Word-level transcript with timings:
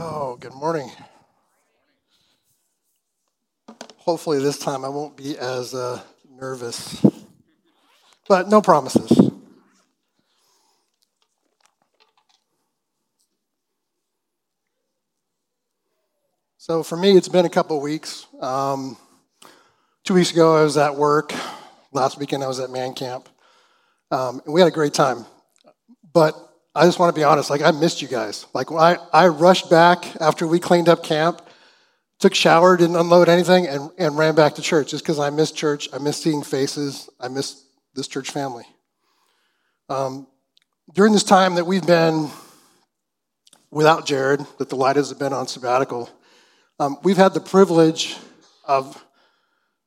Oh, 0.00 0.36
good 0.36 0.54
morning. 0.54 0.92
Hopefully, 3.96 4.38
this 4.38 4.56
time 4.56 4.84
I 4.84 4.88
won't 4.88 5.16
be 5.16 5.36
as 5.36 5.74
uh, 5.74 6.00
nervous, 6.30 7.04
but 8.28 8.48
no 8.48 8.62
promises. 8.62 9.32
So, 16.58 16.84
for 16.84 16.96
me, 16.96 17.16
it's 17.16 17.28
been 17.28 17.44
a 17.44 17.50
couple 17.50 17.80
weeks. 17.80 18.28
Um, 18.40 18.96
two 20.04 20.14
weeks 20.14 20.30
ago, 20.30 20.56
I 20.56 20.62
was 20.62 20.76
at 20.76 20.94
work. 20.94 21.34
Last 21.90 22.20
weekend, 22.20 22.44
I 22.44 22.46
was 22.46 22.60
at 22.60 22.70
man 22.70 22.94
camp. 22.94 23.28
Um, 24.12 24.42
and 24.44 24.54
we 24.54 24.60
had 24.60 24.68
a 24.68 24.70
great 24.70 24.94
time. 24.94 25.26
But 26.12 26.36
I 26.78 26.84
just 26.84 27.00
want 27.00 27.12
to 27.12 27.18
be 27.18 27.24
honest, 27.24 27.50
like 27.50 27.60
I 27.60 27.72
missed 27.72 28.02
you 28.02 28.06
guys. 28.06 28.46
Like 28.54 28.70
I, 28.70 28.98
I 29.12 29.26
rushed 29.26 29.68
back 29.68 30.04
after 30.20 30.46
we 30.46 30.60
cleaned 30.60 30.88
up 30.88 31.02
camp, 31.02 31.42
took 32.20 32.36
shower, 32.36 32.76
didn't 32.76 32.94
unload 32.94 33.28
anything, 33.28 33.66
and, 33.66 33.90
and 33.98 34.16
ran 34.16 34.36
back 34.36 34.54
to 34.54 34.62
church 34.62 34.90
just 34.90 35.02
because 35.02 35.18
I 35.18 35.30
missed 35.30 35.56
church. 35.56 35.88
I 35.92 35.98
missed 35.98 36.22
seeing 36.22 36.40
faces. 36.40 37.10
I 37.18 37.26
missed 37.26 37.64
this 37.94 38.06
church 38.06 38.30
family. 38.30 38.64
Um, 39.88 40.28
during 40.94 41.12
this 41.12 41.24
time 41.24 41.56
that 41.56 41.66
we've 41.66 41.84
been 41.84 42.30
without 43.72 44.06
Jared, 44.06 44.46
that 44.58 44.68
the 44.68 44.76
Lightas 44.76 45.08
have 45.08 45.18
been 45.18 45.32
on 45.32 45.48
sabbatical, 45.48 46.08
um, 46.78 46.96
we've 47.02 47.16
had 47.16 47.34
the 47.34 47.40
privilege 47.40 48.16
of, 48.64 49.04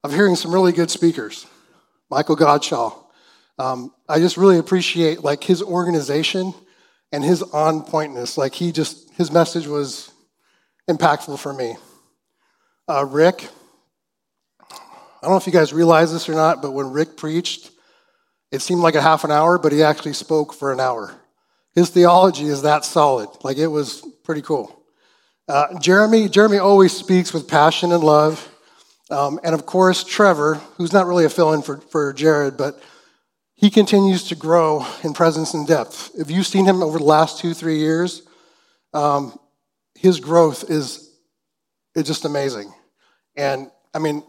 of 0.03 0.13
hearing 0.13 0.35
some 0.35 0.53
really 0.53 0.73
good 0.73 0.91
speakers. 0.91 1.47
Michael 2.09 2.35
Godshaw. 2.35 3.01
Um, 3.57 3.93
I 4.09 4.19
just 4.19 4.35
really 4.35 4.57
appreciate 4.57 5.23
like 5.23 5.41
his 5.41 5.61
organization 5.63 6.53
and 7.11 7.23
his 7.23 7.41
on 7.41 7.83
pointness. 7.83 8.37
Like 8.37 8.53
he 8.53 8.71
just, 8.71 9.11
his 9.15 9.31
message 9.31 9.67
was 9.67 10.11
impactful 10.89 11.39
for 11.39 11.53
me. 11.53 11.75
Uh, 12.87 13.05
Rick, 13.05 13.47
I 14.69 14.75
don't 15.21 15.31
know 15.31 15.37
if 15.37 15.45
you 15.45 15.53
guys 15.53 15.71
realize 15.71 16.11
this 16.11 16.27
or 16.27 16.33
not, 16.33 16.61
but 16.61 16.71
when 16.71 16.91
Rick 16.91 17.17
preached, 17.17 17.71
it 18.51 18.61
seemed 18.61 18.81
like 18.81 18.95
a 18.95 19.01
half 19.01 19.23
an 19.23 19.31
hour, 19.31 19.57
but 19.57 19.71
he 19.71 19.83
actually 19.83 20.13
spoke 20.13 20.53
for 20.53 20.73
an 20.73 20.79
hour. 20.79 21.15
His 21.73 21.89
theology 21.89 22.47
is 22.47 22.63
that 22.63 22.83
solid. 22.83 23.29
Like 23.43 23.57
it 23.57 23.67
was 23.67 24.05
pretty 24.23 24.41
cool. 24.41 24.83
Uh, 25.47 25.79
Jeremy, 25.79 26.27
Jeremy 26.27 26.57
always 26.57 26.91
speaks 26.91 27.33
with 27.33 27.47
passion 27.47 27.91
and 27.91 28.03
love. 28.03 28.47
Um, 29.09 29.39
and 29.43 29.53
of 29.53 29.65
course, 29.65 30.03
Trevor, 30.03 30.55
who's 30.77 30.93
not 30.93 31.05
really 31.05 31.25
a 31.25 31.29
fill 31.29 31.53
in 31.53 31.61
for, 31.61 31.77
for 31.77 32.13
Jared, 32.13 32.57
but 32.57 32.81
he 33.61 33.69
continues 33.69 34.23
to 34.29 34.35
grow 34.35 34.87
in 35.03 35.13
presence 35.13 35.53
and 35.53 35.67
depth. 35.67 36.09
If 36.17 36.31
you've 36.31 36.47
seen 36.47 36.65
him 36.65 36.81
over 36.81 36.97
the 36.97 37.03
last 37.03 37.37
two, 37.37 37.53
three 37.53 37.77
years, 37.77 38.23
um, 38.91 39.39
his 39.93 40.19
growth 40.19 40.69
is, 40.69 41.15
is 41.93 42.05
just 42.05 42.25
amazing. 42.25 42.73
And 43.37 43.69
I 43.93 43.99
mean, 43.99 44.23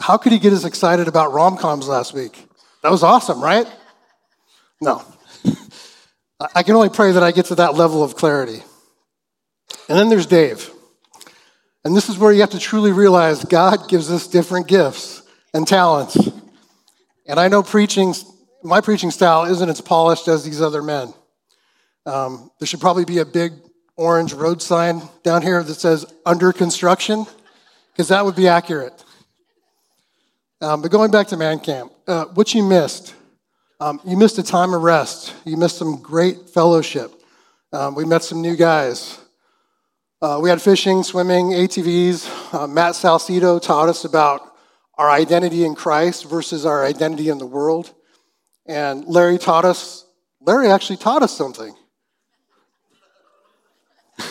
how 0.00 0.16
could 0.16 0.32
he 0.32 0.38
get 0.38 0.54
as 0.54 0.64
excited 0.64 1.06
about 1.06 1.34
rom 1.34 1.58
coms 1.58 1.86
last 1.86 2.14
week? 2.14 2.48
That 2.82 2.90
was 2.90 3.02
awesome, 3.02 3.42
right? 3.42 3.66
No. 4.80 5.04
I 6.54 6.62
can 6.62 6.74
only 6.74 6.88
pray 6.88 7.12
that 7.12 7.22
I 7.22 7.30
get 7.30 7.46
to 7.46 7.56
that 7.56 7.74
level 7.74 8.02
of 8.02 8.16
clarity. 8.16 8.62
And 9.90 9.98
then 9.98 10.08
there's 10.08 10.26
Dave. 10.26 10.70
And 11.84 11.94
this 11.94 12.08
is 12.08 12.16
where 12.16 12.32
you 12.32 12.40
have 12.40 12.50
to 12.50 12.58
truly 12.58 12.92
realize 12.92 13.44
God 13.44 13.90
gives 13.90 14.10
us 14.10 14.26
different 14.26 14.66
gifts 14.66 15.22
and 15.52 15.68
talents. 15.68 16.16
And 17.26 17.38
I 17.38 17.48
know 17.48 17.62
preaching 17.62 18.14
my 18.62 18.80
preaching 18.80 19.10
style 19.10 19.44
isn't 19.44 19.68
as 19.68 19.80
polished 19.80 20.28
as 20.28 20.44
these 20.44 20.60
other 20.60 20.82
men. 20.82 21.12
Um, 22.06 22.50
there 22.58 22.66
should 22.66 22.80
probably 22.80 23.04
be 23.04 23.18
a 23.18 23.24
big 23.24 23.52
orange 23.96 24.32
road 24.32 24.62
sign 24.62 25.02
down 25.22 25.42
here 25.42 25.62
that 25.62 25.74
says 25.74 26.06
under 26.24 26.52
construction, 26.52 27.26
because 27.92 28.08
that 28.08 28.24
would 28.24 28.36
be 28.36 28.48
accurate. 28.48 29.04
Um, 30.60 30.82
but 30.82 30.90
going 30.90 31.10
back 31.10 31.28
to 31.28 31.36
man 31.36 31.58
camp, 31.58 31.92
uh, 32.06 32.26
what 32.26 32.54
you 32.54 32.62
missed, 32.62 33.14
um, 33.80 34.00
you 34.04 34.16
missed 34.16 34.38
a 34.38 34.42
time 34.42 34.74
of 34.74 34.82
rest. 34.82 35.34
You 35.44 35.56
missed 35.56 35.76
some 35.76 36.00
great 36.00 36.50
fellowship. 36.50 37.12
Um, 37.72 37.94
we 37.94 38.04
met 38.04 38.22
some 38.22 38.40
new 38.40 38.54
guys. 38.54 39.18
Uh, 40.20 40.38
we 40.40 40.48
had 40.48 40.62
fishing, 40.62 41.02
swimming, 41.02 41.46
ATVs. 41.50 42.54
Uh, 42.54 42.66
Matt 42.68 42.92
Salcido 42.92 43.60
taught 43.60 43.88
us 43.88 44.04
about 44.04 44.54
our 44.96 45.10
identity 45.10 45.64
in 45.64 45.74
Christ 45.74 46.28
versus 46.28 46.64
our 46.64 46.84
identity 46.84 47.28
in 47.28 47.38
the 47.38 47.46
world. 47.46 47.92
And 48.66 49.04
Larry 49.06 49.38
taught 49.38 49.64
us, 49.64 50.06
Larry 50.40 50.68
actually 50.68 50.98
taught 50.98 51.22
us 51.22 51.36
something. 51.36 51.74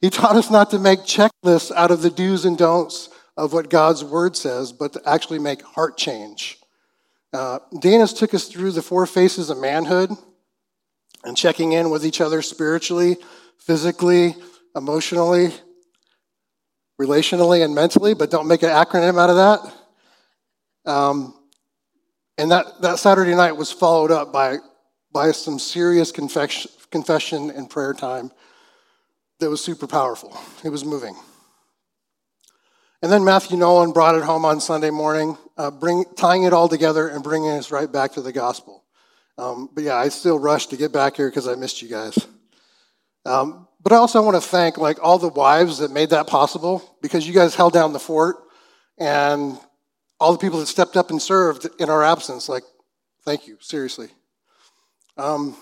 he 0.00 0.10
taught 0.10 0.36
us 0.36 0.50
not 0.50 0.70
to 0.70 0.78
make 0.78 1.00
checklists 1.00 1.72
out 1.72 1.90
of 1.90 2.02
the 2.02 2.10
do's 2.10 2.44
and 2.44 2.56
don'ts 2.56 3.08
of 3.36 3.52
what 3.52 3.70
God's 3.70 4.04
word 4.04 4.36
says, 4.36 4.72
but 4.72 4.92
to 4.92 5.02
actually 5.06 5.38
make 5.38 5.62
heart 5.62 5.96
change. 5.96 6.58
Uh, 7.32 7.60
Danis 7.74 8.16
took 8.16 8.34
us 8.34 8.48
through 8.48 8.72
the 8.72 8.82
four 8.82 9.06
faces 9.06 9.48
of 9.48 9.58
manhood 9.58 10.10
and 11.24 11.36
checking 11.36 11.72
in 11.72 11.90
with 11.90 12.04
each 12.04 12.20
other 12.20 12.42
spiritually, 12.42 13.16
physically, 13.58 14.34
emotionally, 14.76 15.52
relationally, 17.00 17.64
and 17.64 17.74
mentally, 17.74 18.14
but 18.14 18.30
don't 18.30 18.46
make 18.46 18.62
an 18.62 18.68
acronym 18.68 19.18
out 19.18 19.30
of 19.30 19.36
that. 20.84 20.92
Um, 20.92 21.34
and 22.42 22.50
that, 22.50 22.82
that 22.82 22.98
Saturday 22.98 23.36
night 23.36 23.52
was 23.52 23.70
followed 23.70 24.10
up 24.10 24.32
by, 24.32 24.56
by 25.12 25.30
some 25.30 25.60
serious 25.60 26.10
confession, 26.10 26.72
confession 26.90 27.52
and 27.52 27.70
prayer 27.70 27.94
time 27.94 28.32
that 29.38 29.48
was 29.48 29.62
super 29.62 29.86
powerful. 29.86 30.36
It 30.64 30.70
was 30.70 30.84
moving. 30.84 31.14
And 33.00 33.12
then 33.12 33.22
Matthew 33.22 33.56
Nolan 33.56 33.92
brought 33.92 34.16
it 34.16 34.24
home 34.24 34.44
on 34.44 34.60
Sunday 34.60 34.90
morning, 34.90 35.38
uh, 35.56 35.70
bring, 35.70 36.04
tying 36.16 36.42
it 36.42 36.52
all 36.52 36.68
together 36.68 37.06
and 37.06 37.22
bringing 37.22 37.50
us 37.50 37.70
right 37.70 37.90
back 37.90 38.10
to 38.14 38.20
the 38.20 38.32
gospel. 38.32 38.82
Um, 39.38 39.70
but 39.72 39.84
yeah, 39.84 39.94
I 39.94 40.08
still 40.08 40.40
rushed 40.40 40.70
to 40.70 40.76
get 40.76 40.92
back 40.92 41.14
here 41.14 41.30
because 41.30 41.46
I 41.46 41.54
missed 41.54 41.80
you 41.80 41.88
guys. 41.88 42.26
Um, 43.24 43.68
but 43.80 43.92
I 43.92 43.96
also 43.96 44.20
want 44.20 44.34
to 44.34 44.48
thank 44.48 44.78
like 44.78 44.98
all 45.00 45.18
the 45.18 45.28
wives 45.28 45.78
that 45.78 45.92
made 45.92 46.10
that 46.10 46.26
possible 46.26 46.98
because 47.00 47.24
you 47.24 47.34
guys 47.34 47.54
held 47.54 47.72
down 47.72 47.92
the 47.92 48.00
fort 48.00 48.34
and 48.98 49.60
all 50.22 50.30
the 50.30 50.38
people 50.38 50.60
that 50.60 50.66
stepped 50.66 50.96
up 50.96 51.10
and 51.10 51.20
served 51.20 51.66
in 51.80 51.90
our 51.90 52.04
absence. 52.04 52.48
Like, 52.48 52.62
thank 53.24 53.48
you, 53.48 53.58
seriously. 53.60 54.06
Um, 55.16 55.56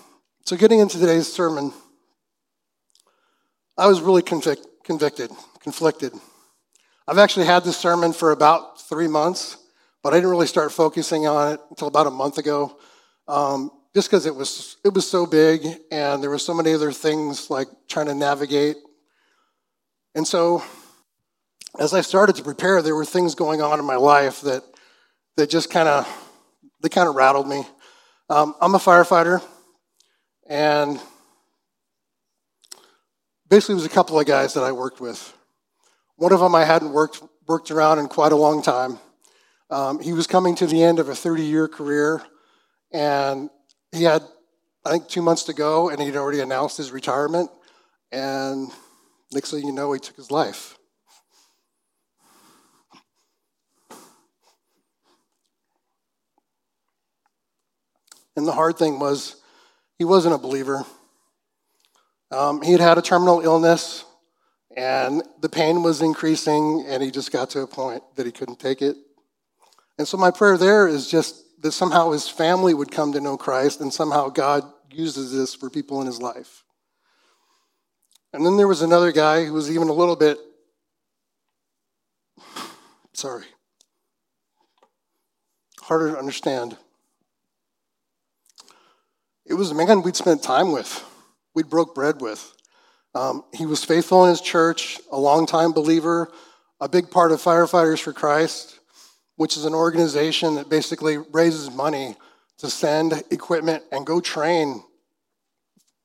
so, 0.45 0.55
getting 0.55 0.79
into 0.79 0.99
today's 0.99 1.31
sermon, 1.33 1.73
I 3.75 3.87
was 3.87 4.01
really 4.01 4.21
convic- 4.21 4.63
convicted, 4.83 5.31
conflicted. 5.61 6.13
I've 7.07 7.17
actually 7.17 7.47
had 7.47 7.63
this 7.63 7.75
sermon 7.75 8.13
for 8.13 8.31
about 8.31 8.79
three 8.87 9.07
months, 9.07 9.57
but 10.03 10.13
I 10.13 10.17
didn't 10.17 10.29
really 10.29 10.45
start 10.45 10.71
focusing 10.71 11.25
on 11.25 11.53
it 11.53 11.59
until 11.71 11.87
about 11.87 12.05
a 12.05 12.11
month 12.11 12.37
ago, 12.37 12.77
um, 13.27 13.71
just 13.95 14.09
because 14.09 14.27
it 14.27 14.35
was 14.35 14.77
it 14.85 14.93
was 14.93 15.09
so 15.09 15.25
big 15.25 15.65
and 15.91 16.21
there 16.21 16.29
were 16.29 16.37
so 16.37 16.53
many 16.53 16.71
other 16.71 16.91
things 16.91 17.49
like 17.49 17.67
trying 17.87 18.05
to 18.05 18.15
navigate. 18.15 18.77
And 20.13 20.27
so 20.27 20.63
as 21.79 21.93
I 21.93 22.01
started 22.01 22.35
to 22.35 22.43
prepare, 22.43 22.81
there 22.81 22.95
were 22.95 23.05
things 23.05 23.35
going 23.35 23.61
on 23.61 23.79
in 23.79 23.85
my 23.85 23.95
life 23.95 24.41
that, 24.41 24.63
that 25.37 25.49
just 25.49 25.69
kind 25.69 25.87
of 25.87 26.07
they 26.81 26.89
kind 26.89 27.07
of 27.07 27.15
rattled 27.15 27.47
me. 27.47 27.63
Um, 28.29 28.55
I'm 28.59 28.75
a 28.75 28.79
firefighter, 28.79 29.41
and 30.47 30.99
basically, 33.49 33.73
it 33.73 33.75
was 33.75 33.85
a 33.85 33.89
couple 33.89 34.19
of 34.19 34.25
guys 34.25 34.53
that 34.55 34.63
I 34.63 34.71
worked 34.71 34.99
with. 34.99 35.33
One 36.15 36.33
of 36.33 36.39
them 36.39 36.55
I 36.55 36.65
hadn't 36.65 36.91
worked 36.91 37.21
worked 37.47 37.71
around 37.71 37.99
in 37.99 38.07
quite 38.07 38.31
a 38.31 38.35
long 38.35 38.61
time. 38.61 38.99
Um, 39.69 39.99
he 39.99 40.13
was 40.13 40.27
coming 40.27 40.55
to 40.55 40.67
the 40.67 40.83
end 40.83 40.99
of 40.99 41.09
a 41.09 41.15
30 41.15 41.43
year 41.43 41.67
career, 41.67 42.21
and 42.91 43.49
he 43.91 44.03
had, 44.03 44.23
I 44.85 44.91
think, 44.91 45.07
two 45.07 45.21
months 45.21 45.43
to 45.43 45.53
go, 45.53 45.89
and 45.89 46.01
he'd 46.01 46.15
already 46.15 46.41
announced 46.41 46.77
his 46.77 46.91
retirement. 46.91 47.49
And 48.11 48.69
next 49.31 49.51
thing 49.51 49.65
you 49.65 49.71
know, 49.71 49.93
he 49.93 49.99
took 49.99 50.17
his 50.17 50.31
life. 50.31 50.77
And 58.35 58.47
the 58.47 58.53
hard 58.53 58.77
thing 58.77 58.99
was, 58.99 59.35
he 59.97 60.05
wasn't 60.05 60.35
a 60.35 60.37
believer. 60.37 60.85
Um, 62.31 62.61
he 62.61 62.71
had 62.71 62.81
had 62.81 62.97
a 62.97 63.01
terminal 63.01 63.41
illness, 63.41 64.05
and 64.75 65.21
the 65.41 65.49
pain 65.49 65.83
was 65.83 66.01
increasing, 66.01 66.85
and 66.87 67.03
he 67.03 67.11
just 67.11 67.31
got 67.31 67.49
to 67.51 67.61
a 67.61 67.67
point 67.67 68.03
that 68.15 68.25
he 68.25 68.31
couldn't 68.31 68.59
take 68.59 68.81
it. 68.81 68.95
And 69.97 70.07
so, 70.07 70.17
my 70.17 70.31
prayer 70.31 70.57
there 70.57 70.87
is 70.87 71.09
just 71.11 71.43
that 71.61 71.73
somehow 71.73 72.11
his 72.11 72.27
family 72.27 72.73
would 72.73 72.89
come 72.89 73.11
to 73.13 73.21
know 73.21 73.37
Christ, 73.37 73.81
and 73.81 73.93
somehow 73.93 74.29
God 74.29 74.63
uses 74.89 75.33
this 75.33 75.53
for 75.53 75.69
people 75.69 75.99
in 76.01 76.07
his 76.07 76.21
life. 76.21 76.63
And 78.33 78.45
then 78.45 78.57
there 78.57 78.67
was 78.67 78.81
another 78.81 79.11
guy 79.11 79.45
who 79.45 79.53
was 79.53 79.69
even 79.69 79.89
a 79.89 79.93
little 79.93 80.15
bit, 80.15 80.37
sorry, 83.13 83.45
harder 85.81 86.11
to 86.11 86.17
understand. 86.17 86.77
It 89.51 89.55
was 89.55 89.69
a 89.69 89.75
man 89.75 90.01
we'd 90.01 90.15
spent 90.15 90.41
time 90.41 90.71
with, 90.71 91.03
we'd 91.53 91.69
broke 91.69 91.93
bread 91.93 92.21
with. 92.21 92.55
Um, 93.13 93.43
he 93.53 93.65
was 93.65 93.83
faithful 93.83 94.23
in 94.23 94.29
his 94.29 94.39
church, 94.39 94.97
a 95.11 95.19
longtime 95.19 95.73
believer, 95.73 96.31
a 96.79 96.87
big 96.87 97.11
part 97.11 97.33
of 97.33 97.41
Firefighters 97.41 97.99
for 97.99 98.13
Christ, 98.13 98.79
which 99.35 99.57
is 99.57 99.65
an 99.65 99.73
organization 99.73 100.55
that 100.55 100.69
basically 100.69 101.17
raises 101.17 101.69
money 101.69 102.15
to 102.59 102.69
send 102.69 103.23
equipment 103.29 103.83
and 103.91 104.05
go 104.05 104.21
train 104.21 104.83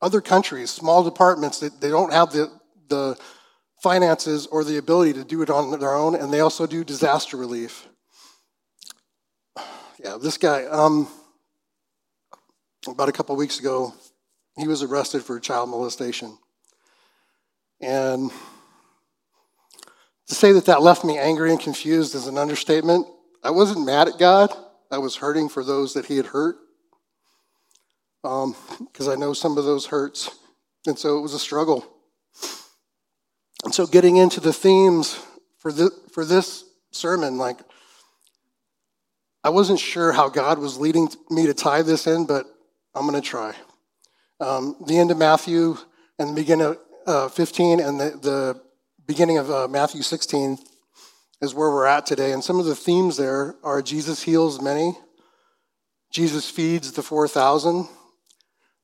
other 0.02 0.20
countries, 0.20 0.70
small 0.70 1.04
departments 1.04 1.60
that 1.60 1.80
they 1.80 1.88
don't 1.88 2.12
have 2.12 2.32
the, 2.32 2.50
the 2.88 3.16
finances 3.80 4.48
or 4.48 4.64
the 4.64 4.78
ability 4.78 5.12
to 5.12 5.22
do 5.22 5.40
it 5.42 5.50
on 5.50 5.70
their 5.78 5.94
own, 5.94 6.16
and 6.16 6.32
they 6.32 6.40
also 6.40 6.66
do 6.66 6.82
disaster 6.82 7.36
relief. 7.36 7.86
Yeah, 10.04 10.18
this 10.20 10.36
guy, 10.36 10.64
um, 10.64 11.08
about 12.86 13.08
a 13.08 13.12
couple 13.12 13.36
weeks 13.36 13.58
ago, 13.58 13.94
he 14.56 14.68
was 14.68 14.82
arrested 14.82 15.22
for 15.22 15.38
child 15.40 15.68
molestation. 15.68 16.36
And 17.80 18.30
to 20.28 20.34
say 20.34 20.52
that 20.52 20.66
that 20.66 20.82
left 20.82 21.04
me 21.04 21.18
angry 21.18 21.50
and 21.50 21.60
confused 21.60 22.14
is 22.14 22.26
an 22.26 22.38
understatement. 22.38 23.06
I 23.42 23.50
wasn't 23.50 23.86
mad 23.86 24.08
at 24.08 24.18
God, 24.18 24.52
I 24.90 24.98
was 24.98 25.16
hurting 25.16 25.48
for 25.48 25.62
those 25.64 25.94
that 25.94 26.06
he 26.06 26.16
had 26.16 26.26
hurt 26.26 26.56
because 28.22 29.08
um, 29.08 29.10
I 29.10 29.14
know 29.14 29.32
some 29.32 29.56
of 29.56 29.64
those 29.64 29.86
hurts. 29.86 30.30
And 30.86 30.98
so 30.98 31.18
it 31.18 31.20
was 31.20 31.34
a 31.34 31.38
struggle. 31.38 31.84
And 33.64 33.74
so 33.74 33.86
getting 33.86 34.16
into 34.16 34.40
the 34.40 34.52
themes 34.52 35.20
for, 35.58 35.72
this, 35.72 35.90
for 36.12 36.24
this 36.24 36.64
sermon, 36.92 37.38
like, 37.38 37.58
I 39.44 39.50
wasn't 39.50 39.78
sure 39.78 40.12
how 40.12 40.28
God 40.28 40.58
was 40.58 40.78
leading 40.78 41.08
me 41.30 41.46
to 41.46 41.54
tie 41.54 41.82
this 41.82 42.06
in, 42.06 42.26
but 42.26 42.46
I'm 42.96 43.06
going 43.06 43.20
to 43.20 43.28
try. 43.28 43.52
Um, 44.40 44.74
the 44.86 44.96
end 44.96 45.10
of 45.10 45.18
Matthew 45.18 45.76
and 46.18 46.30
the 46.30 46.34
beginning 46.34 46.66
of 46.66 46.78
uh, 47.06 47.28
15 47.28 47.78
and 47.78 48.00
the, 48.00 48.04
the 48.22 48.60
beginning 49.06 49.36
of 49.36 49.50
uh, 49.50 49.68
Matthew 49.68 50.00
16 50.00 50.56
is 51.42 51.54
where 51.54 51.70
we're 51.70 51.84
at 51.84 52.06
today. 52.06 52.32
And 52.32 52.42
some 52.42 52.58
of 52.58 52.64
the 52.64 52.74
themes 52.74 53.18
there 53.18 53.54
are 53.62 53.82
Jesus 53.82 54.22
heals 54.22 54.62
many, 54.62 54.96
Jesus 56.10 56.48
feeds 56.48 56.92
the 56.92 57.02
4,000, 57.02 57.86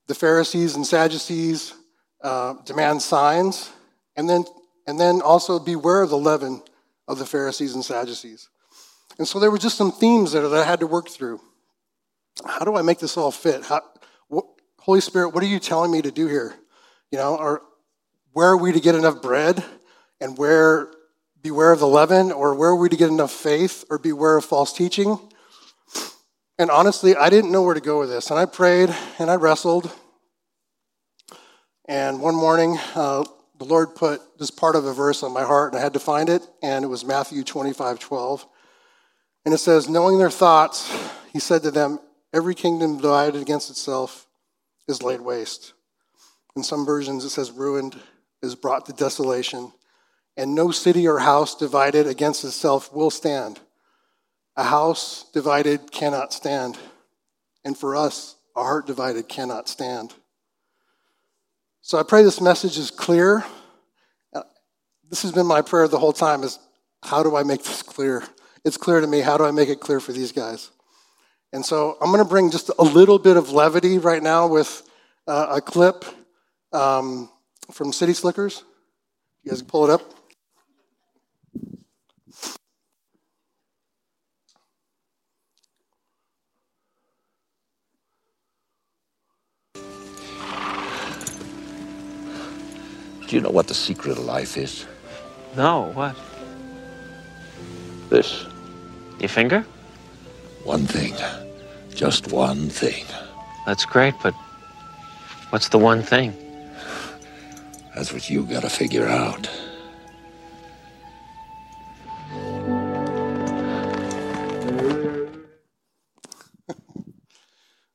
the 0.09 0.15
Pharisees 0.15 0.77
and 0.77 0.87
Sadducees 0.87 1.73
uh, 2.23 2.55
demand 2.67 3.01
signs, 3.01 3.71
and 4.15 4.29
then, 4.29 4.45
and 4.87 5.01
then 5.01 5.23
also 5.23 5.59
beware 5.59 6.03
of 6.03 6.11
the 6.11 6.19
leaven 6.19 6.63
of 7.09 7.19
the 7.19 7.27
Pharisees 7.27 7.75
and 7.75 7.83
Sadducees. 7.83 8.51
And 9.19 9.27
so 9.27 9.41
there 9.41 9.51
were 9.51 9.57
just 9.57 9.79
some 9.79 9.91
themes 9.91 10.33
that 10.33 10.45
I 10.45 10.65
had 10.65 10.81
to 10.81 10.87
work 10.87 11.09
through. 11.09 11.41
How 12.45 12.67
do 12.67 12.77
I 12.77 12.83
make 12.83 12.99
this 12.99 13.17
all 13.17 13.31
fit? 13.31 13.65
How, 13.65 13.81
Holy 14.83 15.01
Spirit, 15.01 15.29
what 15.29 15.45
are 15.45 15.47
you 15.47 15.61
telling 15.61 15.93
me 15.93 16.03
to 16.03 16.11
do 16.11 16.27
here? 16.27 16.57
You 17.13 17.19
know, 17.19 17.37
or 17.37 17.63
where 18.33 18.49
are 18.49 18.57
we 18.57 18.73
to 18.73 18.81
get 18.81 18.97
enough 18.97 19.23
bread? 19.23 19.65
And 20.21 20.37
where 20.37 20.89
beware 21.41 21.71
of 21.71 21.79
the 21.79 21.87
leaven, 21.87 22.33
or 22.33 22.57
where 22.57 22.71
are 22.71 22.77
we 22.77 22.89
to 22.89 22.97
get 22.97 23.09
enough 23.09 23.31
faith, 23.31 23.85
or 23.91 23.99
beware 23.99 24.37
of 24.37 24.45
false 24.45 24.73
teaching? 24.73 25.21
And 26.59 26.69
honestly, 26.69 27.15
I 27.15 27.31
didn't 27.31 27.53
know 27.53 27.63
where 27.63 27.75
to 27.75 27.81
go 27.81 28.01
with 28.01 28.09
this. 28.09 28.31
And 28.31 28.41
I 28.41 28.45
prayed 28.45 28.93
and 29.21 29.31
I 29.31 29.37
wrestled. 29.37 29.93
And 31.87 32.21
one 32.21 32.35
morning, 32.35 32.77
uh, 32.97 33.25
the 33.61 33.65
Lord 33.65 33.95
put 33.95 34.37
this 34.41 34.51
part 34.51 34.75
of 34.75 34.85
a 34.85 34.93
verse 34.93 35.23
on 35.23 35.33
my 35.33 35.45
heart, 35.45 35.73
and 35.73 35.79
I 35.79 35.83
had 35.83 35.93
to 35.93 36.01
find 36.01 36.29
it. 36.29 36.43
And 36.61 36.85
it 36.85 36.89
was 36.89 37.05
Matthew 37.05 37.45
25 37.45 38.01
12. 38.01 38.47
And 39.45 39.55
it 39.55 39.59
says, 39.59 39.89
Knowing 39.89 40.19
their 40.19 40.29
thoughts, 40.29 40.93
he 41.33 41.39
said 41.39 41.63
to 41.63 41.71
them, 41.71 42.01
Every 42.33 42.57
kingdom 42.57 42.97
divided 42.97 43.41
against 43.41 43.71
itself 43.71 44.27
is 44.89 45.03
laid 45.03 45.21
waste. 45.21 45.73
In 46.57 46.63
some 46.63 46.85
versions, 46.85 47.25
it 47.25 47.31
says, 47.31 47.51
Ruined 47.51 47.99
is 48.43 48.55
brought 48.55 48.87
to 48.87 48.93
desolation. 48.93 49.73
And 50.37 50.55
no 50.55 50.71
city 50.71 51.07
or 51.07 51.19
house 51.19 51.55
divided 51.55 52.07
against 52.07 52.45
itself 52.45 52.93
will 52.93 53.11
stand. 53.11 53.61
A 54.57 54.65
house 54.65 55.31
divided 55.33 55.93
cannot 55.93 56.33
stand. 56.33 56.79
And 57.65 57.77
for 57.77 57.97
us, 57.97 58.37
a 58.57 58.63
heart 58.63 58.87
divided 58.87 59.29
cannot 59.29 59.69
stand. 59.69 60.15
So 61.81 61.99
I 61.99 62.03
pray 62.03 62.23
this 62.23 62.41
message 62.41 62.79
is 62.79 62.91
clear. 62.91 63.45
This 65.09 65.23
has 65.23 65.33
been 65.33 65.47
my 65.47 65.63
prayer 65.63 65.89
the 65.89 65.99
whole 65.99 66.13
time 66.13 66.43
is 66.43 66.59
how 67.03 67.23
do 67.23 67.37
I 67.37 67.43
make 67.43 67.63
this 67.63 67.83
clear? 67.83 68.23
It's 68.65 68.77
clear 68.77 69.01
to 69.01 69.07
me. 69.07 69.21
How 69.21 69.37
do 69.37 69.45
I 69.45 69.51
make 69.51 69.69
it 69.69 69.81
clear 69.81 70.01
for 70.01 70.13
these 70.13 70.33
guys? 70.33 70.71
And 71.53 71.65
so 71.65 71.99
I'm 72.01 72.11
going 72.11 72.23
to 72.23 72.29
bring 72.29 72.51
just 72.51 72.71
a 72.79 72.83
little 72.83 73.19
bit 73.19 73.37
of 73.37 73.51
levity 73.51 73.99
right 73.99 74.23
now 74.23 74.47
with 74.47 74.83
uh, 75.27 75.49
a 75.57 75.61
clip 75.61 76.05
um, 76.73 77.31
from 77.71 77.93
City 77.93 78.15
Slickers. 78.15 78.65
You 79.45 79.51
guys 79.51 79.61
can 79.61 79.69
pull 79.69 79.85
it 79.85 79.91
up. 79.91 80.03
Do 93.29 93.37
you 93.37 93.43
know 93.43 93.51
what 93.51 93.67
the 93.67 93.75
secret 93.75 94.19
of 94.19 94.25
life 94.25 94.59
is? 94.59 94.87
No, 95.57 95.91
what? 95.93 96.17
This. 98.11 98.47
Your 99.19 99.29
finger? 99.29 99.65
One 100.65 100.87
thing. 100.87 101.15
Just 101.95 102.31
one 102.31 102.69
thing. 102.69 103.05
That's 103.67 103.85
great, 103.85 104.15
but 104.23 104.35
what's 105.51 105.69
the 105.69 105.79
one 105.79 106.03
thing? 106.03 106.35
That's 107.95 108.13
what 108.13 108.31
you 108.31 108.45
gotta 108.45 108.71
figure 108.71 109.07
out. 109.07 109.51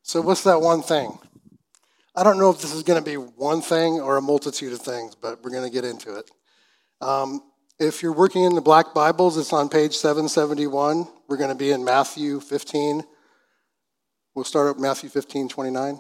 so, 0.03 0.21
what's 0.21 0.43
that 0.43 0.61
one 0.61 0.81
thing? 0.81 1.17
I 2.17 2.23
don't 2.23 2.39
know 2.39 2.49
if 2.49 2.61
this 2.61 2.73
is 2.73 2.81
going 2.81 3.01
to 3.01 3.07
be 3.07 3.15
one 3.15 3.61
thing 3.61 4.01
or 4.01 4.17
a 4.17 4.21
multitude 4.23 4.73
of 4.73 4.79
things, 4.79 5.13
but 5.13 5.43
we're 5.43 5.51
going 5.51 5.65
to 5.65 5.69
get 5.69 5.85
into 5.85 6.15
it. 6.15 6.31
Um, 6.99 7.43
if 7.79 8.01
you're 8.01 8.13
working 8.13 8.43
in 8.43 8.55
the 8.55 8.61
Black 8.61 8.93
Bibles, 8.93 9.37
it's 9.37 9.53
on 9.53 9.69
page 9.69 9.95
771. 9.95 11.07
We're 11.27 11.37
going 11.37 11.49
to 11.49 11.55
be 11.55 11.71
in 11.71 11.83
Matthew 11.83 12.39
15. 12.39 13.03
We'll 14.33 14.45
start 14.45 14.75
at 14.75 14.81
Matthew 14.81 15.09
15, 15.09 15.47
29. 15.47 15.99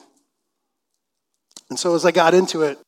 And 1.69 1.77
so 1.77 1.93
as 1.93 2.03
I 2.05 2.11
got 2.11 2.33
into 2.33 2.63
it, 2.63 2.79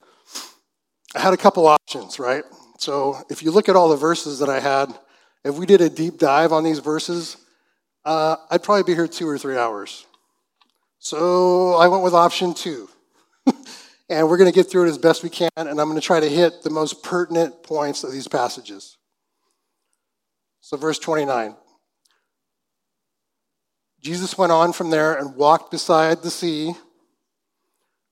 I 1.15 1.19
had 1.19 1.33
a 1.33 1.37
couple 1.37 1.67
options, 1.67 2.17
right? 2.17 2.43
So 2.79 3.17
if 3.29 3.43
you 3.43 3.51
look 3.51 3.69
at 3.69 3.75
all 3.75 3.89
the 3.89 3.95
verses 3.95 4.39
that 4.39 4.49
I 4.49 4.59
had, 4.59 4.87
if 5.43 5.55
we 5.55 5.65
did 5.65 5.81
a 5.81 5.89
deep 5.89 6.17
dive 6.17 6.51
on 6.51 6.63
these 6.63 6.79
verses, 6.79 7.37
uh, 8.05 8.37
I'd 8.49 8.63
probably 8.63 8.83
be 8.83 8.95
here 8.95 9.07
two 9.07 9.27
or 9.27 9.37
three 9.37 9.57
hours. 9.57 10.05
So 10.97 11.75
I 11.75 11.87
went 11.87 12.03
with 12.03 12.13
option 12.13 12.53
two. 12.55 12.89
and 14.09 14.27
we're 14.27 14.37
going 14.37 14.51
to 14.51 14.55
get 14.55 14.69
through 14.69 14.85
it 14.85 14.89
as 14.89 14.97
best 14.97 15.23
we 15.23 15.29
can, 15.29 15.49
and 15.55 15.69
I'm 15.69 15.87
going 15.87 15.95
to 15.95 16.01
try 16.01 16.19
to 16.19 16.29
hit 16.29 16.63
the 16.63 16.69
most 16.69 17.03
pertinent 17.03 17.63
points 17.63 18.03
of 18.03 18.11
these 18.11 18.27
passages. 18.27 18.97
So, 20.61 20.77
verse 20.77 20.99
29. 20.99 21.55
Jesus 24.01 24.37
went 24.37 24.51
on 24.51 24.73
from 24.73 24.89
there 24.89 25.13
and 25.13 25.35
walked 25.35 25.71
beside 25.71 26.21
the 26.21 26.31
sea 26.31 26.73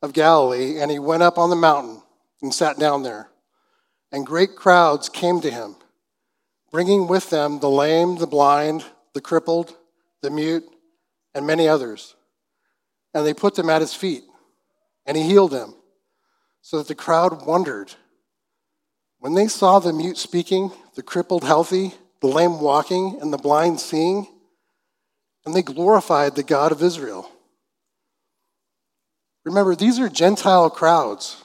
of 0.01 0.13
Galilee, 0.13 0.79
and 0.79 0.91
he 0.91 0.99
went 0.99 1.23
up 1.23 1.37
on 1.37 1.49
the 1.49 1.55
mountain 1.55 2.01
and 2.41 2.53
sat 2.53 2.77
down 2.77 3.03
there. 3.03 3.29
And 4.11 4.25
great 4.25 4.55
crowds 4.55 5.09
came 5.09 5.41
to 5.41 5.51
him, 5.51 5.75
bringing 6.71 7.07
with 7.07 7.29
them 7.29 7.59
the 7.59 7.69
lame, 7.69 8.17
the 8.17 8.27
blind, 8.27 8.85
the 9.13 9.21
crippled, 9.21 9.75
the 10.21 10.29
mute, 10.29 10.63
and 11.33 11.47
many 11.47 11.67
others. 11.67 12.15
And 13.13 13.25
they 13.25 13.33
put 13.33 13.55
them 13.55 13.69
at 13.69 13.81
his 13.81 13.93
feet 13.93 14.23
and 15.05 15.15
he 15.15 15.23
healed 15.23 15.51
them, 15.51 15.73
so 16.67 16.79
that 16.79 16.89
the 16.89 16.95
crowd 16.95 17.45
wondered. 17.45 17.93
When 19.19 19.35
they 19.35 19.47
saw 19.47 19.79
the 19.79 19.93
mute 19.93 20.17
speaking, 20.17 20.73
the 20.95 21.01
crippled 21.01 21.45
healthy, 21.45 21.93
the 22.19 22.27
lame 22.27 22.59
walking, 22.59 23.19
and 23.21 23.31
the 23.31 23.37
blind 23.37 23.79
seeing, 23.79 24.27
and 25.45 25.55
they 25.55 25.61
glorified 25.61 26.35
the 26.35 26.43
God 26.43 26.73
of 26.73 26.83
Israel. 26.83 27.31
Remember, 29.45 29.77
these 29.77 29.97
are 29.97 30.09
Gentile 30.09 30.69
crowds 30.69 31.41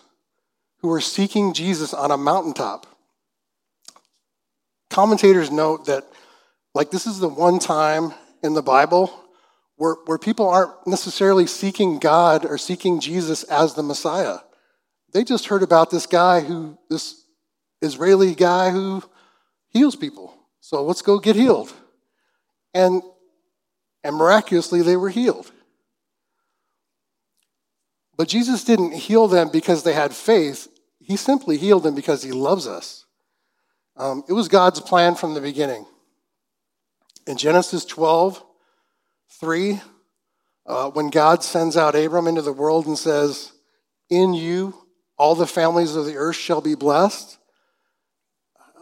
who 0.78 0.90
are 0.90 1.00
seeking 1.00 1.54
Jesus 1.54 1.94
on 1.94 2.10
a 2.10 2.16
mountaintop. 2.16 2.88
Commentators 4.90 5.52
note 5.52 5.86
that, 5.86 6.04
like, 6.74 6.90
this 6.90 7.06
is 7.06 7.20
the 7.20 7.28
one 7.28 7.60
time 7.60 8.12
in 8.42 8.54
the 8.54 8.60
Bible 8.60 9.14
where, 9.76 9.94
where 10.06 10.18
people 10.18 10.48
aren't 10.48 10.84
necessarily 10.84 11.46
seeking 11.46 12.00
God 12.00 12.44
or 12.44 12.58
seeking 12.58 12.98
Jesus 12.98 13.44
as 13.44 13.74
the 13.74 13.84
Messiah. 13.84 14.38
They 15.12 15.24
just 15.24 15.46
heard 15.46 15.62
about 15.62 15.90
this 15.90 16.06
guy 16.06 16.40
who, 16.40 16.78
this 16.88 17.24
Israeli 17.80 18.34
guy 18.34 18.70
who 18.70 19.02
heals 19.68 19.96
people. 19.96 20.34
So 20.60 20.82
let's 20.84 21.02
go 21.02 21.18
get 21.18 21.36
healed. 21.36 21.72
And, 22.72 23.02
and 24.02 24.16
miraculously, 24.16 24.82
they 24.82 24.96
were 24.96 25.10
healed. 25.10 25.50
But 28.16 28.28
Jesus 28.28 28.64
didn't 28.64 28.92
heal 28.92 29.28
them 29.28 29.50
because 29.52 29.82
they 29.82 29.94
had 29.94 30.14
faith, 30.14 30.68
He 31.00 31.16
simply 31.16 31.58
healed 31.58 31.82
them 31.82 31.94
because 31.94 32.22
he 32.22 32.32
loves 32.32 32.66
us. 32.66 33.04
Um, 33.96 34.22
it 34.28 34.32
was 34.32 34.48
God's 34.48 34.80
plan 34.80 35.14
from 35.14 35.34
the 35.34 35.40
beginning. 35.40 35.84
In 37.26 37.36
Genesis 37.36 37.84
12, 37.84 38.42
3, 39.40 39.80
uh, 40.66 40.90
when 40.90 41.10
God 41.10 41.42
sends 41.42 41.76
out 41.76 41.94
Abram 41.94 42.26
into 42.26 42.42
the 42.42 42.52
world 42.52 42.86
and 42.86 42.96
says, 42.96 43.52
In 44.08 44.34
you 44.34 44.81
all 45.22 45.36
the 45.36 45.46
families 45.46 45.94
of 45.94 46.04
the 46.04 46.16
earth 46.16 46.34
shall 46.34 46.60
be 46.60 46.74
blessed, 46.74 47.38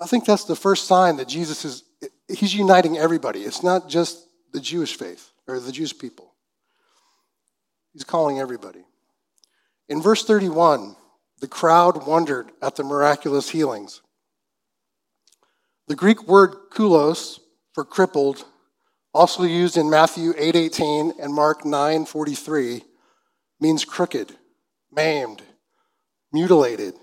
I 0.01 0.07
think 0.07 0.25
that's 0.25 0.45
the 0.45 0.57
first 0.57 0.87
sign 0.87 1.19
that 1.19 1.29
Jesus 1.29 1.67
is, 1.67 1.83
he's 2.29 2.55
uniting 2.55 2.97
everybody. 2.97 3.41
It's 3.41 3.63
not 3.63 3.91
just 3.91 4.27
the 4.55 4.59
Jewish 4.59 4.97
faith 4.97 5.33
or 5.47 5.61
the 5.61 5.71
Jewish 5.71 5.99
people. 5.99 6.33
He's 7.93 8.05
calling 8.05 8.39
everybody. 8.39 8.87
In 9.91 10.01
verse 10.01 10.25
31, 10.25 10.97
the 11.41 11.47
crowd 11.47 12.07
wondered 12.07 12.53
at 12.63 12.75
the 12.75 12.85
miraculous 12.85 13.51
healings. 13.51 14.01
The 15.89 15.97
Greek 15.97 16.27
word 16.27 16.55
kulos 16.73 17.39
for 17.75 17.85
crippled, 17.85 18.47
also 19.13 19.43
used 19.43 19.77
in 19.77 19.91
Matthew 19.91 20.33
8:18 20.39 21.21
and 21.21 21.35
Mark 21.35 21.67
9:43, 21.67 22.83
means 23.61 23.85
crooked, 23.85 24.39
maimed, 24.91 25.43
mutilated, 26.33 26.95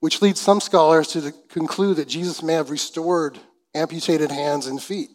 which 0.00 0.22
leads 0.22 0.40
some 0.40 0.60
scholars 0.60 1.08
to 1.08 1.32
conclude 1.48 1.96
that 1.96 2.08
Jesus 2.08 2.42
may 2.42 2.54
have 2.54 2.70
restored 2.70 3.38
amputated 3.74 4.30
hands 4.30 4.66
and 4.66 4.82
feet. 4.82 5.10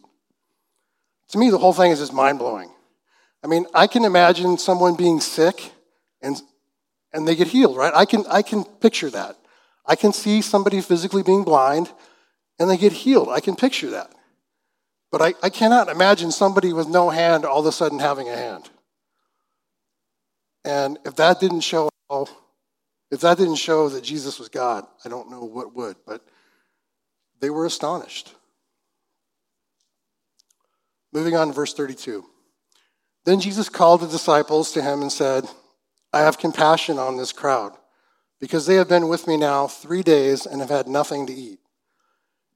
To 1.28 1.38
me, 1.38 1.50
the 1.50 1.58
whole 1.58 1.72
thing 1.72 1.90
is 1.90 1.98
just 1.98 2.12
mind 2.12 2.38
blowing. 2.38 2.70
I 3.42 3.48
mean, 3.48 3.66
I 3.74 3.86
can 3.86 4.04
imagine 4.04 4.58
someone 4.58 4.94
being 4.94 5.20
sick 5.20 5.72
and, 6.20 6.40
and 7.12 7.26
they 7.26 7.34
get 7.34 7.48
healed, 7.48 7.76
right? 7.76 7.92
I 7.94 8.04
can, 8.04 8.24
I 8.30 8.42
can 8.42 8.64
picture 8.64 9.10
that. 9.10 9.36
I 9.84 9.96
can 9.96 10.12
see 10.12 10.42
somebody 10.42 10.80
physically 10.80 11.22
being 11.22 11.42
blind 11.42 11.90
and 12.58 12.70
they 12.70 12.76
get 12.76 12.92
healed. 12.92 13.28
I 13.28 13.40
can 13.40 13.56
picture 13.56 13.90
that. 13.90 14.12
But 15.10 15.20
I, 15.20 15.34
I 15.42 15.50
cannot 15.50 15.88
imagine 15.88 16.30
somebody 16.30 16.72
with 16.72 16.88
no 16.88 17.10
hand 17.10 17.44
all 17.44 17.60
of 17.60 17.66
a 17.66 17.72
sudden 17.72 17.98
having 17.98 18.28
a 18.28 18.36
hand. 18.36 18.70
And 20.64 20.98
if 21.04 21.16
that 21.16 21.40
didn't 21.40 21.60
show, 21.60 21.90
if 23.12 23.20
that 23.20 23.36
didn't 23.36 23.56
show 23.56 23.90
that 23.90 24.02
Jesus 24.02 24.38
was 24.38 24.48
God, 24.48 24.86
I 25.04 25.10
don't 25.10 25.30
know 25.30 25.44
what 25.44 25.76
would. 25.76 25.96
But 26.06 26.24
they 27.40 27.50
were 27.50 27.66
astonished. 27.66 28.34
Moving 31.12 31.36
on 31.36 31.48
to 31.48 31.52
verse 31.52 31.74
32. 31.74 32.24
Then 33.26 33.38
Jesus 33.38 33.68
called 33.68 34.00
the 34.00 34.08
disciples 34.08 34.72
to 34.72 34.82
him 34.82 35.02
and 35.02 35.12
said, 35.12 35.44
I 36.10 36.20
have 36.20 36.38
compassion 36.38 36.98
on 36.98 37.18
this 37.18 37.32
crowd, 37.32 37.74
because 38.40 38.64
they 38.64 38.76
have 38.76 38.88
been 38.88 39.08
with 39.08 39.26
me 39.26 39.36
now 39.36 39.66
three 39.66 40.02
days 40.02 40.46
and 40.46 40.62
have 40.62 40.70
had 40.70 40.88
nothing 40.88 41.26
to 41.26 41.34
eat. 41.34 41.58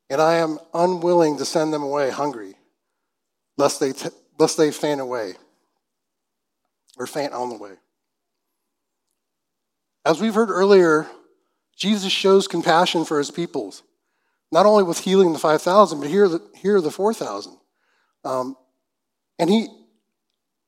And 0.09 0.23
I 0.23 0.37
am 0.37 0.59
unwilling 0.73 1.37
to 1.37 1.45
send 1.45 1.75
them 1.75 1.83
away 1.83 2.09
hungry, 2.09 2.55
lest 3.59 3.79
they, 3.79 3.93
t- 3.93 4.09
lest 4.39 4.57
they 4.57 4.71
faint 4.71 5.03
away 5.03 5.35
or 6.97 7.07
faint 7.07 7.35
on 7.35 7.51
the 7.51 7.59
way. 7.59 7.73
As 10.07 10.21
we've 10.21 10.35
heard 10.35 10.51
earlier, 10.51 11.09
Jesus 11.77 12.13
shows 12.13 12.47
compassion 12.47 13.05
for 13.05 13.19
his 13.19 13.33
peoples, 13.33 13.83
not 14.53 14.65
only 14.65 14.85
with 14.85 15.01
healing 15.01 15.33
the 15.33 15.39
5,000, 15.41 15.99
but 15.99 16.09
here, 16.09 16.29
here 16.55 16.81
the 16.81 16.93
4,000. 16.93 17.59
Um, 18.25 18.57
and 19.41 19.51
he, 19.51 19.67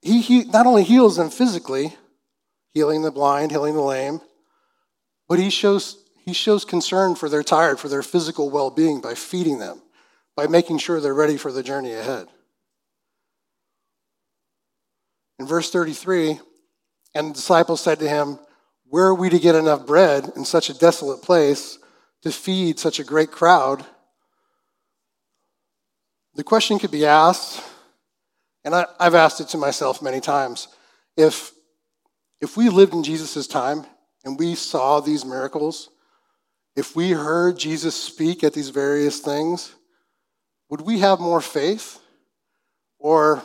he, 0.03 0.21
he 0.23 0.43
not 0.43 0.67
only 0.67 0.83
heals 0.83 1.17
them 1.17 1.31
physically, 1.31 1.95
healing 2.75 3.03
the 3.03 3.13
blind, 3.13 3.53
healing 3.53 3.75
the 3.75 3.81
lame, 3.81 4.21
but 5.29 5.39
he 5.39 5.51
shows, 5.51 6.03
he 6.25 6.33
shows 6.33 6.65
concern 6.65 7.15
for 7.15 7.29
their 7.29 7.45
tired, 7.45 7.79
for 7.79 7.87
their 7.87 8.03
physical 8.03 8.51
well 8.51 8.73
being 8.73 9.01
by 9.01 9.15
feeding 9.15 9.61
them, 9.61 9.81
by 10.35 10.49
making 10.49 10.79
sure 10.79 11.01
they're 11.01 11.15
ready 11.15 11.37
for 11.37 11.53
the 11.53 11.63
journey 11.63 11.93
ahead. 11.93 12.27
In 15.39 15.47
verse 15.47 15.71
33, 15.71 16.41
and 17.15 17.31
the 17.31 17.35
disciples 17.35 17.81
said 17.81 18.01
to 18.01 18.09
him, 18.09 18.41
Where 18.91 19.07
are 19.07 19.15
we 19.15 19.29
to 19.29 19.39
get 19.39 19.55
enough 19.55 19.87
bread 19.87 20.33
in 20.35 20.47
such 20.47 20.71
a 20.71 20.79
desolate 20.79 21.21
place 21.21 21.79
to 22.23 22.33
feed 22.33 22.79
such 22.79 22.99
a 22.99 23.05
great 23.05 23.31
crowd? 23.31 23.85
The 26.35 26.45
question 26.45 26.79
could 26.79 26.91
be 26.91 27.05
asked, 27.05 27.63
and 28.65 28.75
I, 28.75 28.87
have 28.99 29.15
asked 29.15 29.41
it 29.41 29.49
to 29.49 29.59
myself 29.59 30.01
many 30.01 30.21
times 30.21 30.69
if, 31.19 31.53
if 32.41 32.57
we 32.57 32.71
lived 32.71 32.95
in 32.95 33.03
Jesus' 33.03 33.47
time 33.47 33.85
and 34.25 34.39
we 34.39 34.55
saw 34.55 35.01
these 35.01 35.25
miracles, 35.25 35.91
if 36.75 36.97
we 36.97 37.11
heard 37.11 37.59
Jesus 37.59 37.95
speak 37.95 38.43
at 38.43 38.55
these 38.55 38.71
various 38.71 39.21
things, 39.21 39.75
would 40.71 40.81
we 40.81 41.01
have 41.01 41.21
more 41.21 41.41
faith? 41.41 42.01
Or 42.99 43.43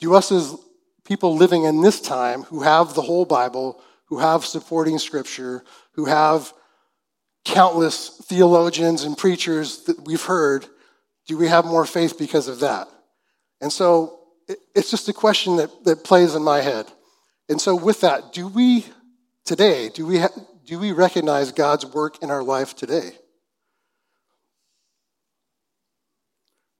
do 0.00 0.14
us 0.14 0.32
as 0.32 0.56
people 1.04 1.36
living 1.36 1.64
in 1.64 1.82
this 1.82 2.00
time 2.00 2.44
who 2.44 2.62
have 2.62 2.94
the 2.94 3.02
whole 3.02 3.24
Bible, 3.24 3.82
who 4.10 4.18
have 4.18 4.44
supporting 4.44 4.98
scripture, 4.98 5.64
who 5.92 6.04
have 6.04 6.52
countless 7.44 8.08
theologians 8.26 9.04
and 9.04 9.16
preachers 9.16 9.84
that 9.84 10.04
we've 10.04 10.24
heard, 10.24 10.66
do 11.26 11.38
we 11.38 11.48
have 11.48 11.64
more 11.64 11.86
faith 11.86 12.18
because 12.18 12.48
of 12.48 12.60
that? 12.60 12.88
And 13.60 13.72
so 13.72 14.18
it's 14.74 14.90
just 14.90 15.08
a 15.08 15.12
question 15.12 15.56
that, 15.56 15.84
that 15.84 16.04
plays 16.04 16.34
in 16.34 16.42
my 16.42 16.60
head. 16.60 16.86
And 17.48 17.60
so, 17.60 17.74
with 17.74 18.00
that, 18.02 18.32
do 18.32 18.46
we 18.46 18.84
today, 19.44 19.88
do 19.88 20.06
we, 20.06 20.18
ha- 20.18 20.28
do 20.64 20.78
we 20.78 20.92
recognize 20.92 21.50
God's 21.52 21.84
work 21.86 22.22
in 22.22 22.30
our 22.30 22.42
life 22.42 22.76
today? 22.76 23.10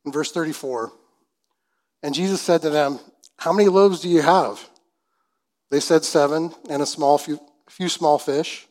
In 0.04 0.12
verse 0.12 0.32
34, 0.32 0.92
and 2.02 2.14
Jesus 2.14 2.40
said 2.40 2.62
to 2.62 2.70
them, 2.70 2.98
How 3.36 3.52
many 3.52 3.68
loaves 3.68 4.00
do 4.00 4.08
you 4.08 4.22
have? 4.22 4.69
They 5.70 5.80
said, 5.80 6.04
Seven, 6.04 6.52
and 6.68 6.82
a 6.82 6.86
small 6.86 7.18
few, 7.18 7.40
few 7.68 7.88
small 7.88 8.18
fish. 8.18 8.66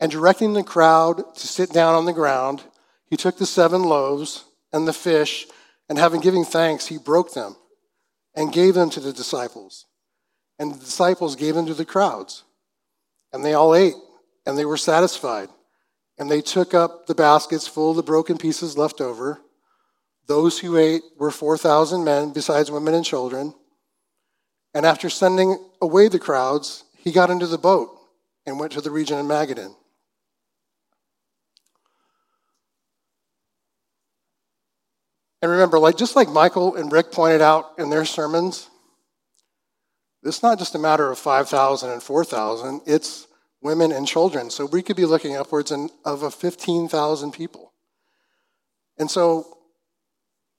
And 0.00 0.10
directing 0.10 0.52
the 0.52 0.62
crowd 0.62 1.34
to 1.36 1.46
sit 1.46 1.72
down 1.72 1.94
on 1.94 2.04
the 2.04 2.12
ground, 2.12 2.62
he 3.06 3.16
took 3.16 3.38
the 3.38 3.46
seven 3.46 3.82
loaves 3.82 4.44
and 4.72 4.86
the 4.86 4.92
fish, 4.92 5.46
and 5.88 5.98
having 5.98 6.20
given 6.20 6.44
thanks, 6.44 6.86
he 6.86 6.98
broke 6.98 7.32
them 7.32 7.56
and 8.34 8.52
gave 8.52 8.74
them 8.74 8.90
to 8.90 9.00
the 9.00 9.12
disciples. 9.12 9.86
And 10.58 10.74
the 10.74 10.78
disciples 10.78 11.36
gave 11.36 11.54
them 11.54 11.66
to 11.66 11.74
the 11.74 11.84
crowds. 11.84 12.44
And 13.32 13.44
they 13.44 13.54
all 13.54 13.74
ate, 13.74 13.94
and 14.46 14.58
they 14.58 14.64
were 14.64 14.76
satisfied. 14.76 15.48
And 16.18 16.30
they 16.30 16.40
took 16.40 16.74
up 16.74 17.06
the 17.06 17.14
baskets 17.14 17.66
full 17.66 17.90
of 17.90 17.96
the 17.96 18.02
broken 18.02 18.38
pieces 18.38 18.76
left 18.76 19.00
over. 19.00 19.40
Those 20.26 20.58
who 20.58 20.76
ate 20.76 21.02
were 21.16 21.30
4,000 21.30 22.04
men, 22.04 22.32
besides 22.32 22.70
women 22.70 22.94
and 22.94 23.04
children. 23.04 23.54
And 24.78 24.86
after 24.86 25.10
sending 25.10 25.58
away 25.82 26.06
the 26.06 26.20
crowds, 26.20 26.84
he 26.96 27.10
got 27.10 27.30
into 27.30 27.48
the 27.48 27.58
boat 27.58 27.90
and 28.46 28.60
went 28.60 28.70
to 28.74 28.80
the 28.80 28.92
region 28.92 29.18
of 29.18 29.26
Magadan. 29.26 29.74
And 35.42 35.50
remember, 35.50 35.80
like 35.80 35.96
just 35.96 36.14
like 36.14 36.28
Michael 36.28 36.76
and 36.76 36.92
Rick 36.92 37.10
pointed 37.10 37.42
out 37.42 37.72
in 37.76 37.90
their 37.90 38.04
sermons, 38.04 38.70
it's 40.22 40.44
not 40.44 40.60
just 40.60 40.76
a 40.76 40.78
matter 40.78 41.10
of 41.10 41.18
5,000 41.18 41.90
and 41.90 42.00
4,000, 42.00 42.82
it's 42.86 43.26
women 43.60 43.90
and 43.90 44.06
children. 44.06 44.48
So 44.48 44.64
we 44.64 44.82
could 44.82 44.94
be 44.94 45.06
looking 45.06 45.36
upwards 45.36 45.72
in, 45.72 45.90
of 46.04 46.22
a 46.22 46.30
15,000 46.30 47.32
people. 47.32 47.72
And 48.96 49.10
so 49.10 49.57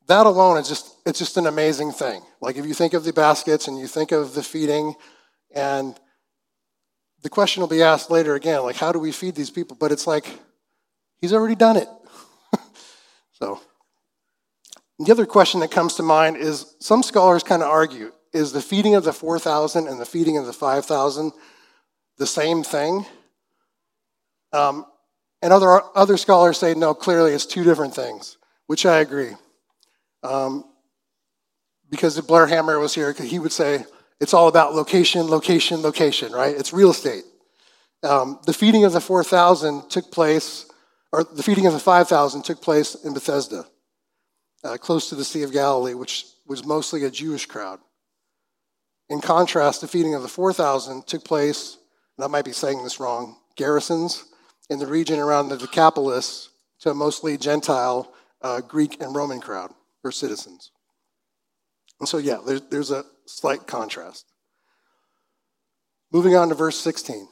that 0.10 0.26
alone 0.26 0.58
is 0.58 0.68
just 0.68 0.96
it's 1.06 1.20
just 1.20 1.38
an 1.38 1.46
amazing 1.46 1.92
thing. 1.92 2.22
Like 2.42 2.58
if 2.58 2.66
you 2.66 2.74
think 2.74 2.94
of 2.94 3.04
the 3.04 3.14
baskets 3.14 3.68
and 3.68 3.78
you 3.78 3.88
think 3.88 4.12
of 4.12 4.34
the 4.34 4.44
feeding 4.44 4.96
and 5.56 5.96
the 7.22 7.30
question 7.30 7.62
will 7.62 7.68
be 7.68 7.84
asked 7.84 8.10
later 8.10 8.36
again, 8.36 8.64
like 8.64 8.76
how 8.76 8.92
do 8.92 9.00
we 9.00 9.12
feed 9.12 9.36
these 9.36 9.52
people? 9.52 9.78
But 9.80 9.92
it's 9.92 10.08
like 10.08 10.40
he's 11.22 11.32
already 11.32 11.56
done 11.56 11.78
it. 11.78 11.88
so 13.32 13.62
the 14.98 15.12
other 15.12 15.28
question 15.28 15.60
that 15.60 15.70
comes 15.72 15.94
to 15.96 16.04
mind 16.04 16.38
is 16.38 16.76
some 16.80 17.04
scholars 17.04 17.44
kind 17.44 17.62
of 17.62 17.70
argue 17.70 18.12
is 18.34 18.52
the 18.52 18.62
feeding 18.62 18.96
of 18.96 19.04
the 19.04 19.14
4,000 19.14 19.88
and 19.88 20.02
the 20.02 20.06
feeding 20.06 20.38
of 20.38 20.46
the 20.46 20.54
5,000 20.54 21.32
the 22.18 22.28
same 22.28 22.64
thing? 22.64 23.06
Um, 24.54 24.86
and 25.42 25.54
other, 25.54 25.82
other 25.96 26.18
scholars 26.18 26.58
say 26.58 26.74
no, 26.74 26.94
clearly 26.94 27.34
it's 27.34 27.46
two 27.46 27.64
different 27.64 27.96
things, 27.96 28.38
which 28.68 28.86
I 28.86 29.00
agree. 29.00 29.36
Um, 30.24 30.66
because 31.90 32.18
if 32.18 32.28
Blair 32.28 32.48
Hammer 32.48 32.80
was 32.80 32.94
here, 32.94 33.14
he 33.14 33.40
would 33.40 33.52
say 33.52 33.86
it's 34.20 34.34
all 34.34 34.48
about 34.48 34.76
location, 34.76 35.28
location, 35.28 35.82
location, 35.82 36.32
right? 36.32 36.56
It's 36.56 36.74
real 36.74 36.92
estate. 36.92 37.24
Um, 38.04 38.40
the 38.46 38.54
feeding 38.54 38.86
of 38.86 38.94
the 38.94 39.02
4,000 39.02 39.90
took 39.90 40.12
place, 40.12 40.66
or 41.12 41.24
the 41.24 41.44
feeding 41.44 41.66
of 41.66 41.74
the 41.74 41.80
5,000 41.80 42.44
took 42.44 42.62
place 42.62 42.96
in 42.96 43.14
Bethesda 43.14 43.66
uh, 44.64 44.78
close 44.78 45.10
to 45.10 45.16
the 45.16 45.24
Sea 45.24 45.44
of 45.44 45.52
Galilee, 45.52 45.94
which 45.94 46.26
was 46.46 46.66
mostly 46.66 47.04
a 47.04 47.12
Jewish 47.12 47.46
crowd. 47.46 47.80
In 49.10 49.22
contrast, 49.22 49.82
the 49.82 49.88
feeding 49.88 50.14
of 50.14 50.22
the 50.22 50.28
4,000 50.28 51.08
took 51.08 51.24
place, 51.24 51.78
and 52.18 52.24
I 52.24 52.28
might 52.28 52.46
be 52.46 52.52
saying 52.52 52.84
this 52.84 53.00
wrong, 53.00 53.38
garrisons 53.56 54.26
in 54.70 54.80
the 54.80 54.88
region 54.88 55.20
around 55.20 55.50
the 55.50 55.58
Decapolis 55.58 56.50
to 56.82 56.92
a 56.92 56.94
mostly 56.94 57.38
Gentile 57.38 58.14
uh, 58.42 58.62
Greek 58.62 59.02
and 59.02 59.16
Roman 59.16 59.42
crowd 59.42 59.74
or 60.04 60.12
citizens. 60.12 60.72
And 62.00 62.08
so, 62.08 62.18
yeah, 62.18 62.38
there's, 62.46 62.62
there's 62.70 62.92
a 62.92 63.04
slight 63.26 63.68
contrast. 63.68 64.26
Moving 66.12 66.36
on 66.36 66.50
to 66.50 66.56
verse 66.56 66.80
16. 66.80 67.28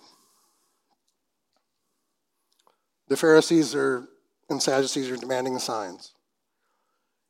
The 3.07 3.17
Pharisees 3.17 3.73
are, 3.73 4.07
and 4.49 4.61
Sadducees 4.61 5.09
are 5.09 5.17
demanding 5.17 5.57
signs. 5.59 6.13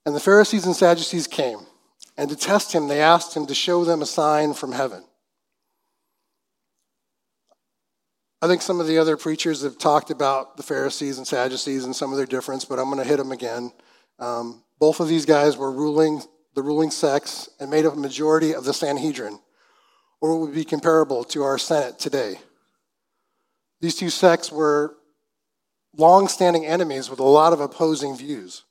And 0.05 0.15
the 0.15 0.19
Pharisees 0.19 0.65
and 0.65 0.75
Sadducees 0.75 1.27
came, 1.27 1.59
and 2.17 2.29
to 2.29 2.35
test 2.35 2.73
him, 2.73 2.87
they 2.87 3.01
asked 3.01 3.35
him 3.35 3.45
to 3.47 3.53
show 3.53 3.85
them 3.85 4.01
a 4.01 4.05
sign 4.05 4.53
from 4.53 4.71
heaven. 4.71 5.03
I 8.41 8.47
think 8.47 8.61
some 8.61 8.79
of 8.79 8.87
the 8.87 8.99
other 8.99 9.17
preachers 9.17 9.63
have 9.63 9.77
talked 9.77 10.11
about 10.11 10.57
the 10.57 10.63
Pharisees 10.63 11.17
and 11.17 11.27
Sadducees 11.27 11.85
and 11.85 11.95
some 11.95 12.11
of 12.11 12.17
their 12.17 12.27
difference, 12.27 12.65
but 12.65 12.79
I'm 12.79 12.85
going 12.85 12.99
to 12.99 13.03
hit 13.03 13.17
them 13.17 13.31
again. 13.31 13.71
Um, 14.19 14.63
both 14.79 14.99
of 14.99 15.07
these 15.07 15.25
guys 15.25 15.57
were 15.57 15.71
ruling 15.71 16.21
the 16.57 16.63
ruling 16.63 16.89
sects 16.89 17.49
and 17.59 17.69
made 17.69 17.85
up 17.85 17.93
a 17.93 17.97
majority 17.97 18.55
of 18.55 18.65
the 18.65 18.73
Sanhedrin, 18.73 19.39
or 20.19 20.39
would 20.39 20.55
be 20.55 20.65
comparable 20.65 21.23
to 21.23 21.43
our 21.43 21.59
Senate 21.59 21.99
today. 21.99 22.39
These 23.79 23.93
two 23.93 24.09
sects 24.09 24.51
were 24.51 24.95
long-standing 25.95 26.65
enemies 26.65 27.11
with 27.11 27.19
a 27.19 27.23
lot 27.23 27.53
of 27.53 27.59
opposing 27.59 28.17
views. 28.17 28.63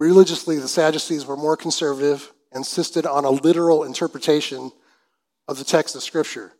Religiously, 0.00 0.58
the 0.58 0.66
Sadducees 0.66 1.26
were 1.26 1.36
more 1.36 1.58
conservative, 1.58 2.32
insisted 2.54 3.04
on 3.04 3.26
a 3.26 3.30
literal 3.30 3.84
interpretation 3.84 4.72
of 5.46 5.58
the 5.58 5.64
text 5.64 5.94
of 5.94 6.02
Scripture. 6.02 6.52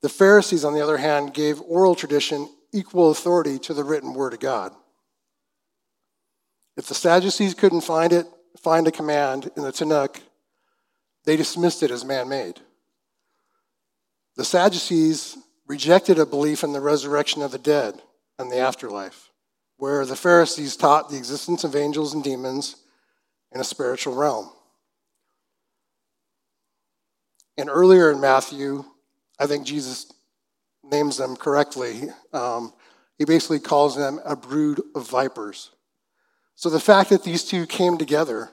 The 0.00 0.08
Pharisees, 0.08 0.64
on 0.64 0.72
the 0.72 0.82
other 0.82 0.96
hand, 0.96 1.34
gave 1.34 1.60
oral 1.60 1.94
tradition 1.94 2.48
equal 2.72 3.10
authority 3.10 3.58
to 3.58 3.74
the 3.74 3.84
written 3.84 4.14
word 4.14 4.32
of 4.32 4.40
God. 4.40 4.72
If 6.78 6.86
the 6.86 6.94
Sadducees 6.94 7.54
couldn't 7.54 7.80
find 7.80 8.12
it, 8.12 8.26
find 8.62 8.86
a 8.86 8.92
command 8.92 9.50
in 9.56 9.64
the 9.64 9.72
Tanakh, 9.72 10.20
they 11.24 11.36
dismissed 11.36 11.82
it 11.82 11.90
as 11.90 12.04
man-made. 12.04 12.60
The 14.36 14.44
Sadducees 14.44 15.36
rejected 15.66 16.20
a 16.20 16.24
belief 16.24 16.62
in 16.62 16.72
the 16.72 16.80
resurrection 16.80 17.42
of 17.42 17.50
the 17.50 17.58
dead 17.58 18.00
and 18.38 18.50
the 18.50 18.58
afterlife, 18.58 19.30
where 19.76 20.06
the 20.06 20.14
Pharisees 20.14 20.76
taught 20.76 21.10
the 21.10 21.16
existence 21.16 21.64
of 21.64 21.74
angels 21.74 22.14
and 22.14 22.22
demons 22.22 22.76
in 23.52 23.60
a 23.60 23.64
spiritual 23.64 24.14
realm. 24.14 24.48
And 27.56 27.68
earlier 27.68 28.12
in 28.12 28.20
Matthew, 28.20 28.84
I 29.40 29.48
think 29.48 29.66
Jesus 29.66 30.12
names 30.84 31.16
them 31.16 31.34
correctly. 31.34 32.10
Um, 32.32 32.72
he 33.18 33.24
basically 33.24 33.58
calls 33.58 33.96
them 33.96 34.20
a 34.24 34.36
brood 34.36 34.80
of 34.94 35.10
vipers. 35.10 35.72
So 36.58 36.68
the 36.68 36.80
fact 36.80 37.10
that 37.10 37.22
these 37.22 37.44
two 37.44 37.66
came 37.66 37.98
together 37.98 38.50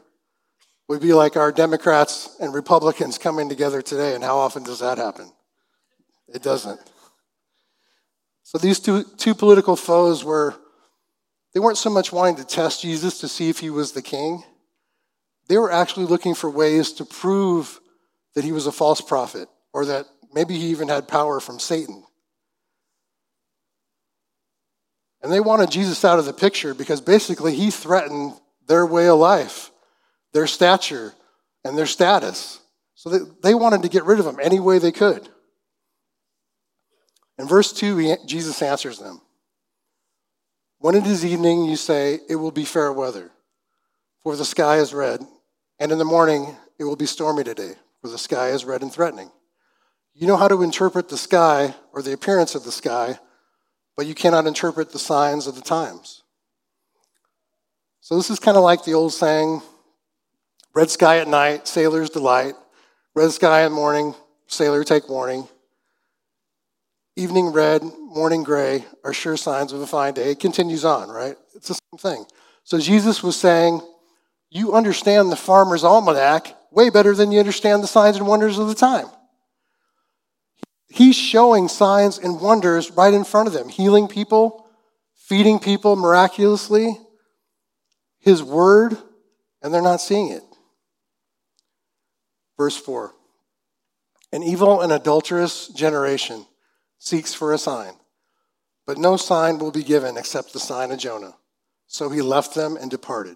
would 0.88 1.01
be 1.01 1.13
like 1.13 1.35
our 1.35 1.51
Democrats 1.51 2.38
and 2.39 2.53
Republicans 2.53 3.17
coming 3.17 3.50
together 3.50 3.81
today. 3.81 4.13
And 4.13 4.24
how 4.24 4.38
often 4.38 4.62
does 4.62 4.77
that 4.77 5.00
happen? 5.00 5.31
It 6.27 6.43
doesn't. 6.43 6.79
So 8.43 8.59
these 8.59 8.79
two, 8.79 9.05
two 9.17 9.33
political 9.33 9.75
foes 9.75 10.24
were, 10.24 10.53
they 11.55 11.59
weren't 11.59 11.79
so 11.79 11.89
much 11.89 12.12
wanting 12.12 12.35
to 12.35 12.45
test 12.45 12.83
Jesus 12.83 13.19
to 13.21 13.27
see 13.27 13.50
if 13.50 13.57
he 13.57 13.71
was 13.71 13.93
the 13.93 14.03
king. 14.03 14.43
They 15.47 15.57
were 15.57 15.71
actually 15.71 16.05
looking 16.05 16.35
for 16.35 16.47
ways 16.47 16.93
to 16.93 17.05
prove 17.05 17.79
that 18.35 18.43
he 18.43 18.51
was 18.51 18.67
a 18.67 18.71
false 18.71 19.01
prophet 19.01 19.50
or 19.74 19.85
that 19.85 20.05
Maybe 20.35 20.57
he 20.59 20.67
even 20.67 20.89
had 20.89 21.07
power 21.07 21.39
from 21.39 21.59
Satan. 21.59 22.03
And 25.25 25.34
they 25.34 25.39
wanted 25.39 25.72
Jesus 25.72 26.05
out 26.05 26.20
of 26.20 26.25
the 26.25 26.34
picture 26.34 26.75
because 26.75 27.01
basically 27.01 27.55
he 27.55 27.72
threatened 27.72 28.34
their 28.67 28.86
way 28.86 29.08
of 29.10 29.17
life, 29.17 29.71
their 30.34 30.45
stature, 30.45 31.15
and 31.63 31.76
their 31.76 31.88
status. 31.88 32.60
So 32.93 33.10
they 33.41 33.56
wanted 33.56 33.82
to 33.82 33.89
get 33.89 34.04
rid 34.04 34.19
of 34.19 34.28
him 34.28 34.38
any 34.39 34.60
way 34.60 34.78
they 34.78 34.91
could. 34.91 35.28
In 37.39 37.47
verse 37.47 37.73
2, 37.73 38.17
Jesus 38.28 38.62
answers 38.62 38.99
them 38.99 39.19
When 40.78 40.93
it 40.93 41.08
is 41.08 41.26
evening, 41.26 41.65
you 41.65 41.76
say, 41.76 42.19
It 42.30 42.36
will 42.36 42.52
be 42.52 42.63
fair 42.63 42.93
weather, 42.93 43.32
for 44.21 44.36
the 44.36 44.45
sky 44.45 44.78
is 44.78 44.93
red, 44.93 45.26
and 45.80 45.91
in 45.91 45.97
the 45.97 46.06
morning, 46.06 46.56
it 46.78 46.84
will 46.84 46.95
be 46.95 47.08
stormy 47.08 47.43
today, 47.43 47.73
for 47.99 48.10
the 48.10 48.19
sky 48.19 48.49
is 48.49 48.63
red 48.63 48.84
and 48.84 48.93
threatening. 48.93 49.32
You 50.13 50.28
know 50.28 50.38
how 50.38 50.49
to 50.49 50.62
interpret 50.62 51.10
the 51.10 51.17
sky 51.17 51.73
or 51.93 52.04
the 52.04 52.13
appearance 52.13 52.54
of 52.54 52.63
the 52.63 52.71
sky, 52.71 53.17
but 53.95 54.05
you 54.05 54.15
cannot 54.15 54.47
interpret 54.47 54.91
the 54.91 54.99
signs 54.99 55.47
of 55.47 55.55
the 55.55 55.62
times. 55.62 56.23
So 58.01 58.15
this 58.15 58.29
is 58.29 58.39
kind 58.39 58.58
of 58.58 58.63
like 58.63 58.84
the 58.84 58.93
old 58.93 59.13
saying 59.13 59.62
red 60.73 60.89
sky 60.89 61.17
at 61.17 61.27
night, 61.27 61.67
sailor's 61.67 62.10
delight. 62.10 62.55
Red 63.15 63.31
sky 63.31 63.65
in 63.65 63.71
morning, 63.71 64.13
sailor 64.47 64.84
take 64.84 65.08
warning. 65.08 65.47
Evening 67.15 67.47
red, 67.47 67.81
morning 67.81 68.43
gray 68.43 68.84
are 69.05 69.13
sure 69.13 69.38
signs 69.38 69.71
of 69.71 69.79
a 69.79 69.88
fine 69.88 70.13
day. 70.13 70.31
It 70.31 70.39
continues 70.41 70.84
on, 70.84 71.10
right? 71.10 71.38
It's 71.55 71.69
the 71.69 71.75
same 71.75 71.97
thing. 71.97 72.25
So 72.65 72.77
Jesus 72.77 73.23
was 73.23 73.38
saying, 73.38 73.79
You 74.49 74.73
understand 74.73 75.31
the 75.31 75.38
farmer's 75.38 75.86
almanac 75.86 76.55
way 76.71 76.89
better 76.89 77.15
than 77.15 77.31
you 77.31 77.39
understand 77.39 77.81
the 77.81 77.88
signs 77.88 78.17
and 78.17 78.27
wonders 78.27 78.58
of 78.58 78.67
the 78.67 78.75
time. 78.75 79.08
He's 80.95 81.17
showing 81.17 81.67
signs 81.67 82.17
and 82.17 82.39
wonders 82.39 82.89
right 82.89 83.13
in 83.13 83.25
front 83.25 83.49
of 83.49 83.53
them, 83.53 83.67
healing 83.67 84.08
people, 84.08 84.65
feeding 85.13 85.60
people 85.60 85.97
miraculously, 85.97 86.97
his 88.21 88.41
word, 88.41 88.97
and 89.62 89.73
they're 89.73 89.81
not 89.81 89.99
seeing 89.99 90.29
it. 90.29 90.41
Verse 92.55 92.77
4 92.77 93.13
An 94.31 94.41
evil 94.41 94.79
and 94.79 94.93
adulterous 94.93 95.67
generation 95.67 96.45
seeks 96.97 97.34
for 97.34 97.51
a 97.51 97.58
sign, 97.58 97.95
but 98.88 98.97
no 98.97 99.17
sign 99.17 99.60
will 99.60 99.71
be 99.71 99.84
given 99.84 100.15
except 100.15 100.53
the 100.53 100.62
sign 100.62 100.91
of 100.91 100.99
Jonah. 100.99 101.36
So 101.88 102.10
he 102.10 102.21
left 102.21 102.55
them 102.55 102.77
and 102.77 102.89
departed. 102.89 103.36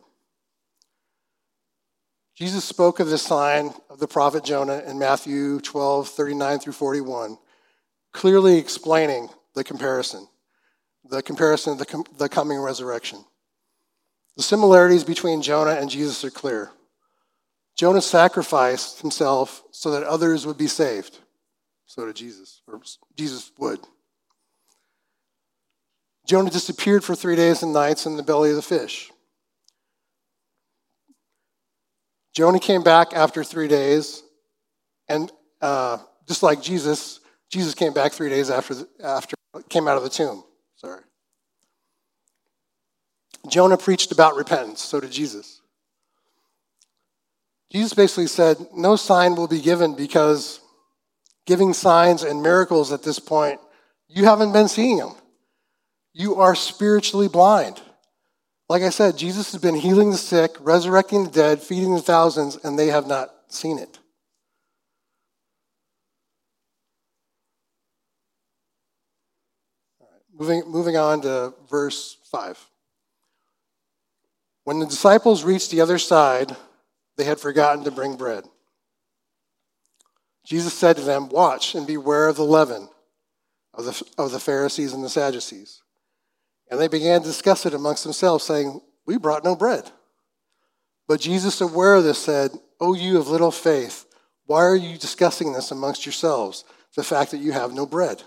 Jesus 2.38 2.64
spoke 2.64 3.02
of 3.02 3.10
the 3.10 3.18
sign 3.18 3.74
of 3.90 4.00
the 4.00 4.08
prophet 4.08 4.46
Jonah 4.46 4.82
in 4.88 4.98
Matthew 4.98 5.60
12, 5.60 6.08
39 6.08 6.60
through 6.60 6.72
41 6.72 7.38
clearly 8.12 8.58
explaining 8.58 9.30
the 9.56 9.64
comparison, 9.64 10.28
the 11.10 11.22
comparison 11.22 11.74
of 11.74 11.80
the, 11.80 11.86
com- 11.86 12.06
the 12.18 12.30
coming 12.30 12.60
resurrection. 12.60 13.24
The 14.38 14.44
similarities 14.44 15.04
between 15.04 15.42
Jonah 15.42 15.72
and 15.72 15.90
Jesus 15.90 16.24
are 16.24 16.32
clear. 16.32 16.72
Jonah 17.76 18.02
sacrificed 18.02 19.02
himself 19.02 19.64
so 19.72 19.92
that 19.92 20.04
others 20.04 20.46
would 20.46 20.58
be 20.58 20.68
saved. 20.68 21.18
So 21.86 22.06
did 22.06 22.16
Jesus, 22.16 22.62
or 22.68 22.82
Jesus 23.16 23.52
would. 23.58 23.80
Jonah 26.26 26.52
disappeared 26.52 27.04
for 27.04 27.16
three 27.16 27.36
days 27.36 27.64
and 27.64 27.74
nights 27.74 28.06
in 28.06 28.16
the 28.16 28.24
belly 28.24 28.52
of 28.52 28.56
the 28.56 28.62
fish. 28.62 29.12
Jonah 32.34 32.60
came 32.60 32.84
back 32.84 33.14
after 33.14 33.44
three 33.44 33.68
days, 33.68 34.22
and 35.08 35.32
uh, 35.62 35.98
just 36.28 36.44
like 36.44 36.62
Jesus, 36.62 37.19
Jesus 37.50 37.74
came 37.74 37.94
back 37.94 38.12
three 38.12 38.30
days 38.30 38.50
after, 38.50 38.76
after 39.04 39.36
came 39.70 39.88
out 39.88 39.98
of 39.98 40.04
the 40.04 40.10
tomb. 40.10 40.44
Sorry. 40.76 41.02
Jonah 43.48 43.78
preached 43.78 44.12
about 44.12 44.36
repentance, 44.36 44.82
so 44.82 45.00
did 45.00 45.12
Jesus. 45.12 45.62
Jesus 47.72 47.94
basically 47.94 48.28
said, 48.28 48.58
No 48.76 48.96
sign 48.96 49.36
will 49.36 49.48
be 49.48 49.62
given 49.62 49.96
because 49.96 50.60
giving 51.46 51.74
signs 51.74 52.24
and 52.24 52.44
miracles 52.44 52.92
at 52.92 53.04
this 53.04 53.20
point, 53.20 53.60
you 54.08 54.26
haven't 54.26 54.54
been 54.54 54.68
seeing 54.68 54.98
them. 54.98 55.16
You 56.14 56.36
are 56.36 56.56
spiritually 56.56 57.28
blind. 57.28 57.82
Like 58.68 58.84
I 58.84 58.90
said, 58.90 59.18
Jesus 59.18 59.52
has 59.52 59.62
been 59.62 59.76
healing 59.76 60.12
the 60.12 60.18
sick, 60.18 60.56
resurrecting 60.60 61.26
the 61.26 61.32
dead, 61.32 61.62
feeding 61.62 61.96
the 61.96 62.02
thousands, 62.02 62.58
and 62.64 62.78
they 62.78 62.88
have 62.88 63.08
not 63.08 63.32
seen 63.48 63.80
it. 63.80 63.99
Moving, 70.40 70.64
moving 70.68 70.98
on 70.98 71.22
to 71.22 71.54
verse 71.70 72.18
5. 72.32 72.58
When 74.64 74.80
the 74.80 74.86
disciples 74.86 75.44
reached 75.44 75.70
the 75.70 75.82
other 75.82 75.98
side, 75.98 76.56
they 77.18 77.26
had 77.26 77.40
forgotten 77.40 77.84
to 77.84 77.92
bring 77.92 78.16
bread. 78.16 78.46
Jesus 80.46 80.74
said 80.74 80.96
to 80.96 81.04
them, 81.04 81.28
Watch 81.28 81.76
and 81.76 81.86
beware 81.86 82.28
of 82.30 82.38
the 82.38 82.44
leaven 82.44 82.88
of 83.74 83.86
the, 83.86 84.04
of 84.18 84.32
the 84.32 84.40
Pharisees 84.40 84.94
and 84.94 85.04
the 85.04 85.10
Sadducees. 85.10 85.82
And 86.72 86.80
they 86.80 86.88
began 86.88 87.22
to 87.22 87.28
discuss 87.28 87.66
it 87.66 87.74
amongst 87.74 88.04
themselves, 88.04 88.46
saying, 88.46 88.82
We 89.06 89.18
brought 89.18 89.44
no 89.44 89.56
bread. 89.56 89.92
But 91.08 91.20
Jesus, 91.20 91.60
aware 91.60 91.96
of 91.96 92.04
this, 92.04 92.20
said, 92.20 92.52
O 92.80 92.94
you 92.94 93.18
of 93.18 93.28
little 93.28 93.52
faith, 93.52 94.06
why 94.46 94.64
are 94.64 94.76
you 94.76 94.98
discussing 94.98 95.52
this 95.52 95.72
amongst 95.72 96.06
yourselves, 96.06 96.64
the 96.96 97.04
fact 97.04 97.32
that 97.32 97.40
you 97.40 97.52
have 97.52 97.74
no 97.74 97.86
bread? 97.86 98.24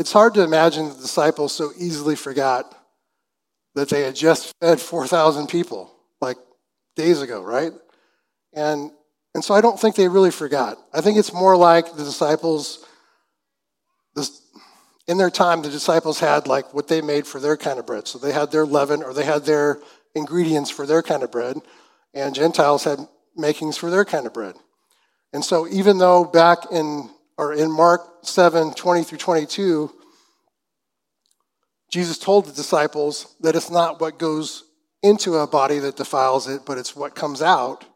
It's 0.00 0.12
hard 0.12 0.32
to 0.32 0.42
imagine 0.42 0.88
the 0.88 0.94
disciples 0.94 1.52
so 1.52 1.72
easily 1.76 2.16
forgot 2.16 2.74
that 3.74 3.90
they 3.90 4.00
had 4.00 4.16
just 4.16 4.54
fed 4.58 4.80
4,000 4.80 5.46
people 5.46 5.94
like 6.22 6.38
days 6.96 7.20
ago, 7.20 7.42
right? 7.42 7.72
And, 8.54 8.92
and 9.34 9.44
so 9.44 9.52
I 9.52 9.60
don't 9.60 9.78
think 9.78 9.96
they 9.96 10.08
really 10.08 10.30
forgot. 10.30 10.78
I 10.94 11.02
think 11.02 11.18
it's 11.18 11.34
more 11.34 11.54
like 11.54 11.96
the 11.96 12.02
disciples, 12.02 12.82
this, 14.14 14.40
in 15.06 15.18
their 15.18 15.28
time, 15.28 15.60
the 15.60 15.68
disciples 15.68 16.18
had 16.18 16.46
like 16.46 16.72
what 16.72 16.88
they 16.88 17.02
made 17.02 17.26
for 17.26 17.38
their 17.38 17.58
kind 17.58 17.78
of 17.78 17.84
bread. 17.84 18.08
So 18.08 18.18
they 18.18 18.32
had 18.32 18.50
their 18.50 18.64
leaven 18.64 19.02
or 19.02 19.12
they 19.12 19.26
had 19.26 19.44
their 19.44 19.80
ingredients 20.14 20.70
for 20.70 20.86
their 20.86 21.02
kind 21.02 21.22
of 21.22 21.30
bread, 21.30 21.58
and 22.14 22.34
Gentiles 22.34 22.84
had 22.84 23.00
makings 23.36 23.76
for 23.76 23.90
their 23.90 24.06
kind 24.06 24.26
of 24.26 24.32
bread. 24.32 24.54
And 25.34 25.44
so 25.44 25.68
even 25.68 25.98
though 25.98 26.24
back 26.24 26.72
in 26.72 27.10
or 27.40 27.54
in 27.54 27.72
Mark 27.72 28.02
7, 28.20 28.74
20 28.74 29.02
through 29.02 29.16
22, 29.16 29.90
Jesus 31.90 32.18
told 32.18 32.44
the 32.44 32.52
disciples 32.52 33.34
that 33.40 33.56
it's 33.56 33.70
not 33.70 33.98
what 33.98 34.18
goes 34.18 34.64
into 35.02 35.36
a 35.36 35.46
body 35.46 35.78
that 35.78 35.96
defiles 35.96 36.46
it, 36.46 36.66
but 36.66 36.76
it's 36.76 36.94
what 36.94 37.14
comes 37.14 37.40
out. 37.40 37.86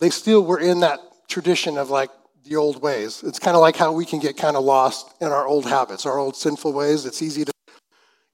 They 0.00 0.10
still 0.10 0.44
were 0.44 0.58
in 0.58 0.80
that 0.80 0.98
tradition 1.28 1.78
of 1.78 1.88
like 1.88 2.10
the 2.44 2.56
old 2.56 2.82
ways. 2.82 3.22
It's 3.22 3.38
kind 3.38 3.54
of 3.54 3.60
like 3.60 3.76
how 3.76 3.92
we 3.92 4.04
can 4.04 4.18
get 4.18 4.36
kind 4.36 4.56
of 4.56 4.64
lost 4.64 5.14
in 5.20 5.28
our 5.28 5.46
old 5.46 5.66
habits, 5.66 6.04
our 6.04 6.18
old 6.18 6.34
sinful 6.34 6.72
ways. 6.72 7.06
It's 7.06 7.22
easy 7.22 7.44
to 7.44 7.52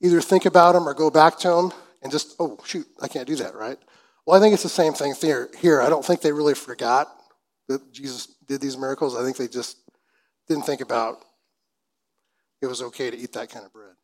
either 0.00 0.22
think 0.22 0.46
about 0.46 0.72
them 0.72 0.88
or 0.88 0.94
go 0.94 1.10
back 1.10 1.38
to 1.40 1.48
them 1.48 1.72
and 2.02 2.10
just, 2.10 2.34
oh, 2.40 2.56
shoot, 2.64 2.86
I 2.98 3.08
can't 3.08 3.28
do 3.28 3.36
that, 3.36 3.54
right? 3.54 3.76
Well, 4.24 4.38
I 4.38 4.40
think 4.40 4.54
it's 4.54 4.62
the 4.62 4.70
same 4.70 4.94
thing 4.94 5.14
here. 5.60 5.82
I 5.82 5.90
don't 5.90 6.02
think 6.02 6.22
they 6.22 6.32
really 6.32 6.54
forgot 6.54 7.14
that 7.72 7.92
Jesus 7.92 8.26
did 8.46 8.60
these 8.60 8.76
miracles. 8.76 9.16
I 9.16 9.22
think 9.22 9.36
they 9.36 9.48
just 9.48 9.78
didn't 10.48 10.64
think 10.64 10.80
about 10.80 11.18
it 12.62 12.66
was 12.66 12.80
okay 12.80 13.10
to 13.10 13.18
eat 13.18 13.32
that 13.32 13.50
kind 13.50 13.66
of 13.66 13.72
bread. 13.72 13.94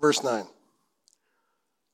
Verse 0.00 0.22
9 0.22 0.44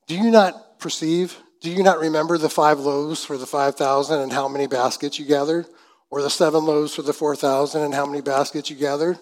Do 0.07 0.17
you 0.17 0.31
not 0.31 0.79
perceive? 0.79 1.37
Do 1.61 1.69
you 1.69 1.83
not 1.83 1.99
remember 1.99 2.39
the 2.39 2.49
five 2.49 2.79
loaves 2.79 3.23
for 3.23 3.37
the 3.37 3.45
5,000 3.45 4.19
and 4.19 4.33
how 4.33 4.47
many 4.47 4.65
baskets 4.65 5.19
you 5.19 5.25
gathered? 5.25 5.67
Or 6.09 6.21
the 6.21 6.29
seven 6.29 6.65
loaves 6.65 6.95
for 6.95 7.03
the 7.03 7.13
4,000 7.13 7.83
and 7.83 7.93
how 7.93 8.07
many 8.07 8.21
baskets 8.21 8.69
you 8.69 8.75
gathered? 8.75 9.19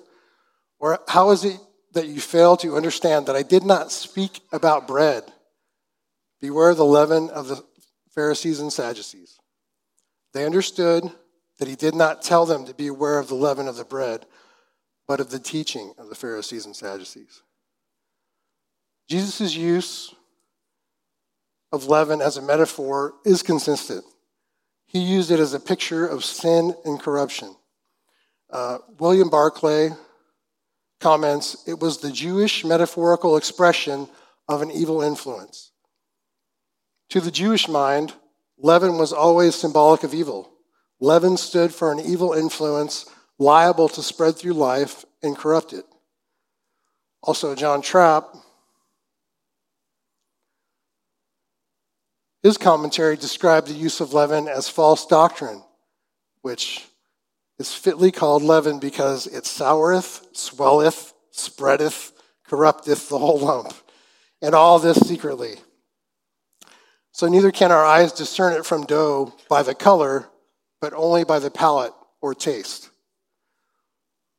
Or 0.80 1.00
how 1.10 1.32
is 1.32 1.43
it 1.43 1.60
that 1.93 2.08
you 2.08 2.22
fail 2.22 2.56
to 2.58 2.78
understand 2.78 3.26
that 3.26 3.36
I 3.36 3.43
did 3.43 3.63
not 3.63 3.91
speak 3.91 4.39
about 4.54 4.88
bread? 4.88 5.24
Beware 6.41 6.74
the 6.74 6.86
leaven 6.86 7.30
of 7.30 7.50
the 7.50 7.63
Pharisees 8.20 8.60
and 8.60 8.74
Sadducees. 8.74 9.40
They 10.34 10.46
understood 10.46 11.10
that 11.58 11.70
he 11.70 11.76
did 11.78 11.96
not 11.96 12.22
tell 12.22 12.46
them 12.46 12.66
to 12.66 12.74
be 12.74 12.88
aware 12.88 13.18
of 13.18 13.30
the 13.30 13.36
leaven 13.36 13.66
of 13.66 13.78
the 13.78 13.86
bread, 13.86 14.26
but 15.08 15.22
of 15.22 15.32
the 15.32 15.40
teaching 15.40 15.94
of 15.98 16.10
the 16.10 16.16
Pharisees 16.16 16.66
and 16.66 16.76
Sadducees. 16.76 17.44
Jesus' 19.08 19.56
use 19.56 20.14
of 21.72 21.86
leaven 21.86 22.20
as 22.20 22.36
a 22.36 22.42
metaphor 22.42 23.14
is 23.24 23.42
consistent. 23.42 24.04
He 24.86 25.00
used 25.00 25.32
it 25.32 25.40
as 25.40 25.54
a 25.54 25.60
picture 25.60 26.06
of 26.06 26.26
sin 26.26 26.74
and 26.84 27.00
corruption. 27.00 27.56
Uh, 28.50 28.80
William 28.98 29.30
Barclay 29.30 29.92
comments 31.00 31.64
it 31.66 31.80
was 31.80 32.00
the 32.00 32.12
Jewish 32.12 32.66
metaphorical 32.66 33.38
expression 33.38 34.10
of 34.50 34.62
an 34.62 34.72
evil 34.72 35.02
influence. 35.02 35.72
To 37.10 37.19
the 37.19 37.32
Jewish 37.32 37.67
mind, 37.67 38.13
leaven 38.58 38.98
was 38.98 39.12
always 39.12 39.56
symbolic 39.56 40.04
of 40.04 40.13
evil. 40.13 40.52
Leaven 41.00 41.38
stood 41.38 41.74
for 41.74 41.91
an 41.91 42.00
evil 42.00 42.34
influence 42.34 43.06
liable 43.39 43.89
to 43.89 44.04
spread 44.04 44.36
through 44.36 44.54
life 44.54 45.06
and 45.24 45.38
corrupt 45.38 45.74
it. 45.74 45.86
Also, 47.24 47.56
John 47.56 47.82
Trapp, 47.82 48.36
his 52.43 52.58
commentary 52.58 53.15
described 53.17 53.67
the 53.67 53.74
use 53.74 54.00
of 54.00 54.13
leaven 54.13 54.48
as 54.48 54.69
false 54.69 55.06
doctrine, 55.06 55.63
which 56.41 56.88
is 57.58 57.74
fitly 57.74 58.12
called 58.12 58.43
leaven 58.43 58.80
because 58.80 59.28
it 59.28 59.43
soureth, 59.45 60.26
swelleth, 60.34 61.13
spreadeth, 61.32 62.13
corrupteth 62.45 63.10
the 63.10 63.17
whole 63.17 63.39
lump, 63.39 63.74
and 64.41 64.54
all 64.54 64.80
this 64.80 64.98
secretly. 65.08 65.56
So 67.20 67.28
neither 67.28 67.52
can 67.52 67.70
our 67.70 67.84
eyes 67.84 68.14
discern 68.14 68.54
it 68.54 68.66
from 68.66 68.86
dough 68.86 69.34
by 69.50 69.62
the 69.62 69.76
color, 69.76 70.30
but 70.80 70.94
only 70.94 71.26
by 71.26 71.40
the 71.40 71.52
palate 71.52 71.92
or 72.22 72.34
taste. 72.34 72.92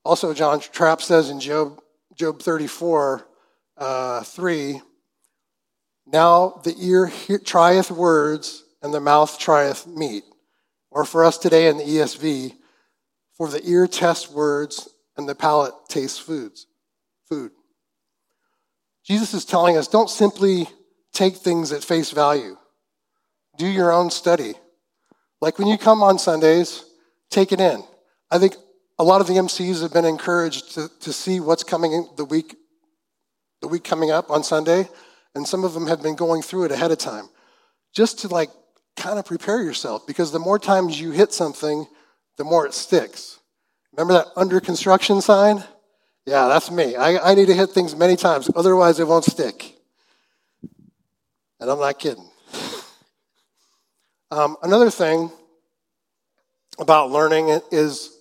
Also, 0.03 0.33
John 0.33 0.61
Trapp 0.61 1.03
says 1.03 1.29
in 1.29 1.41
Job, 1.41 1.79
Job 2.15 2.41
34, 2.41 3.29
uh, 3.77 4.23
3, 4.23 4.81
Now 6.07 6.59
the 6.65 6.75
ear 6.79 7.09
he- 7.09 7.37
trieth 7.37 7.91
words, 7.91 8.65
and 8.81 8.95
the 8.95 9.01
mouth 9.01 9.39
trieth 9.39 9.87
meat. 9.87 10.25
Or 10.91 11.05
for 11.05 11.23
us 11.23 11.37
today 11.37 11.67
in 11.67 11.77
the 11.77 11.85
ESV, 11.85 12.57
for 13.37 13.49
the 13.49 13.63
ear 13.63 13.87
tests 13.89 14.31
words, 14.31 14.89
and 15.19 15.29
the 15.29 15.35
palate 15.35 15.75
tastes 15.91 16.19
foods, 16.19 16.67
food. 17.29 17.53
Jesus 19.05 19.35
is 19.35 19.45
telling 19.45 19.77
us 19.77 19.87
don't 19.87 20.09
simply 20.09 20.67
take 21.13 21.37
things 21.37 21.73
at 21.73 21.85
face 21.85 22.11
value. 22.11 22.57
Do 23.57 23.67
your 23.67 23.93
own 23.93 24.11
study. 24.11 24.55
Like 25.41 25.59
when 25.59 25.69
you 25.69 25.79
come 25.79 26.03
on 26.03 26.19
Sundays, 26.19 26.85
take 27.31 27.53
it 27.53 27.61
in. 27.61 27.83
I 28.31 28.39
think 28.39 28.55
a 28.99 29.05
lot 29.05 29.21
of 29.21 29.27
the 29.27 29.35
MCs 29.35 29.83
have 29.83 29.93
been 29.93 30.05
encouraged 30.05 30.75
to, 30.75 30.91
to 31.01 31.13
see 31.13 31.41
what's 31.41 31.65
coming 31.65 32.09
the 32.17 32.25
week, 32.25 32.57
the 33.63 33.69
week 33.69 33.85
coming 33.85 34.11
up 34.11 34.31
on 34.31 34.45
Sunday, 34.45 34.89
and 35.35 35.47
some 35.47 35.65
of 35.65 35.75
them 35.75 35.87
have 35.87 36.03
been 36.03 36.17
going 36.17 36.43
through 36.43 36.65
it 36.65 36.73
ahead 36.73 36.91
of 36.91 36.99
time, 36.99 37.29
just 37.95 38.19
to 38.21 38.29
like 38.29 38.51
kind 38.97 39.19
of 39.19 39.25
prepare 39.25 39.63
yourself. 39.63 40.07
Because 40.07 40.33
the 40.33 40.39
more 40.39 40.59
times 40.59 41.01
you 41.01 41.11
hit 41.11 41.33
something, 41.33 41.87
the 42.37 42.45
more 42.45 42.67
it 42.67 42.75
sticks. 42.75 43.39
Remember 43.93 44.15
that 44.15 44.27
under 44.37 44.61
construction 44.61 45.21
sign? 45.21 45.65
Yeah, 46.27 46.49
that's 46.49 46.71
me. 46.71 46.95
I, 46.95 47.31
I 47.31 47.35
need 47.35 47.47
to 47.47 47.55
hit 47.55 47.71
things 47.71 47.97
many 47.97 48.17
times, 48.17 48.51
otherwise 48.55 49.01
it 49.01 49.09
won't 49.09 49.25
stick. 49.25 49.75
And 51.59 51.71
I'm 51.71 51.79
not 51.79 51.99
kidding. 51.99 52.30
Um, 54.33 54.57
another 54.63 54.91
thing 54.91 55.31
about 56.79 57.11
learning 57.11 57.49
is 57.73 58.17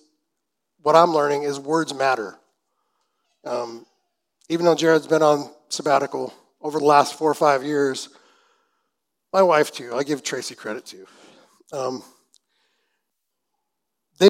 what 0.82 0.96
I'm 0.96 1.12
learning 1.12 1.44
is 1.44 1.60
words 1.60 1.94
matter. 1.94 2.36
Um, 3.44 3.86
even 4.48 4.66
though 4.66 4.74
Jared's 4.74 5.06
been 5.06 5.22
on 5.22 5.50
sabbatical 5.68 6.34
over 6.60 6.80
the 6.80 6.84
last 6.84 7.14
four 7.14 7.30
or 7.30 7.34
five 7.34 7.62
years, 7.62 8.08
my 9.32 9.42
wife 9.42 9.70
too, 9.70 9.94
I 9.94 10.02
give 10.02 10.24
Tracy 10.24 10.56
credit 10.56 10.84
too. 10.84 11.06
Um, 11.72 12.02
they 14.18 14.28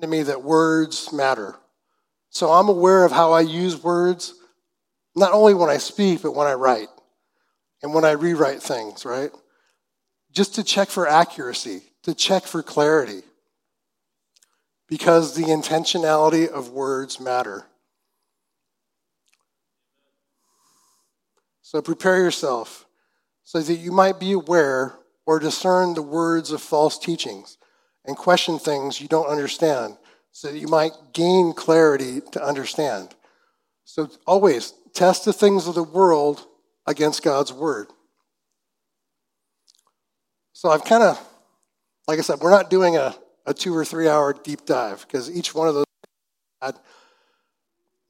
to 0.00 0.06
me 0.06 0.22
that 0.22 0.42
words 0.42 1.12
matter. 1.12 1.56
So 2.30 2.50
I'm 2.50 2.70
aware 2.70 3.04
of 3.04 3.12
how 3.12 3.32
I 3.32 3.42
use 3.42 3.82
words, 3.82 4.34
not 5.14 5.32
only 5.32 5.52
when 5.52 5.68
I 5.68 5.76
speak, 5.76 6.22
but 6.22 6.34
when 6.34 6.46
I 6.46 6.54
write 6.54 6.88
and 7.82 7.92
when 7.92 8.06
I 8.06 8.12
rewrite 8.12 8.62
things, 8.62 9.04
right? 9.04 9.30
Just 10.38 10.54
to 10.54 10.62
check 10.62 10.88
for 10.88 11.08
accuracy, 11.08 11.82
to 12.04 12.14
check 12.14 12.44
for 12.44 12.62
clarity, 12.62 13.22
because 14.86 15.34
the 15.34 15.42
intentionality 15.42 16.46
of 16.48 16.70
words 16.70 17.18
matter. 17.18 17.66
So 21.60 21.82
prepare 21.82 22.18
yourself 22.18 22.86
so 23.42 23.60
that 23.60 23.74
you 23.74 23.90
might 23.90 24.20
be 24.20 24.30
aware 24.30 25.00
or 25.26 25.40
discern 25.40 25.94
the 25.94 26.02
words 26.02 26.52
of 26.52 26.62
false 26.62 27.00
teachings 27.00 27.58
and 28.04 28.16
question 28.16 28.60
things 28.60 29.00
you 29.00 29.08
don't 29.08 29.26
understand 29.26 29.96
so 30.30 30.52
that 30.52 30.58
you 30.58 30.68
might 30.68 30.92
gain 31.12 31.52
clarity 31.52 32.20
to 32.30 32.40
understand. 32.40 33.12
So 33.84 34.08
always 34.24 34.72
test 34.94 35.24
the 35.24 35.32
things 35.32 35.66
of 35.66 35.74
the 35.74 35.82
world 35.82 36.46
against 36.86 37.24
God's 37.24 37.52
word. 37.52 37.88
So 40.58 40.70
I've 40.70 40.84
kind 40.84 41.04
of, 41.04 41.24
like 42.08 42.18
I 42.18 42.22
said, 42.22 42.40
we're 42.40 42.50
not 42.50 42.68
doing 42.68 42.96
a, 42.96 43.14
a 43.46 43.54
two 43.54 43.72
or 43.76 43.84
three 43.84 44.08
hour 44.08 44.32
deep 44.32 44.66
dive 44.66 45.06
because 45.06 45.30
each 45.30 45.54
one 45.54 45.68
of 45.68 45.74
those 45.76 45.84
had 46.60 46.74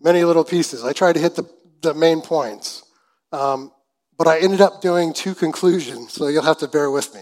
many 0.01 0.25
little 0.25 0.45
pieces. 0.45 0.83
I 0.83 0.95
tried 0.95 1.17
to 1.17 1.21
hit 1.21 1.35
the, 1.35 1.45
the 1.83 1.93
main 1.93 2.23
points. 2.23 2.85
Um, 3.33 3.71
but 4.17 4.29
I 4.29 4.39
ended 4.39 4.63
up 4.63 4.81
doing 4.81 5.13
two 5.13 5.35
conclusions, 5.35 6.15
so 6.15 6.29
you'll 6.29 6.43
have 6.43 6.57
to 6.61 6.69
bear 6.69 6.91
with 6.91 7.15
me. 7.15 7.21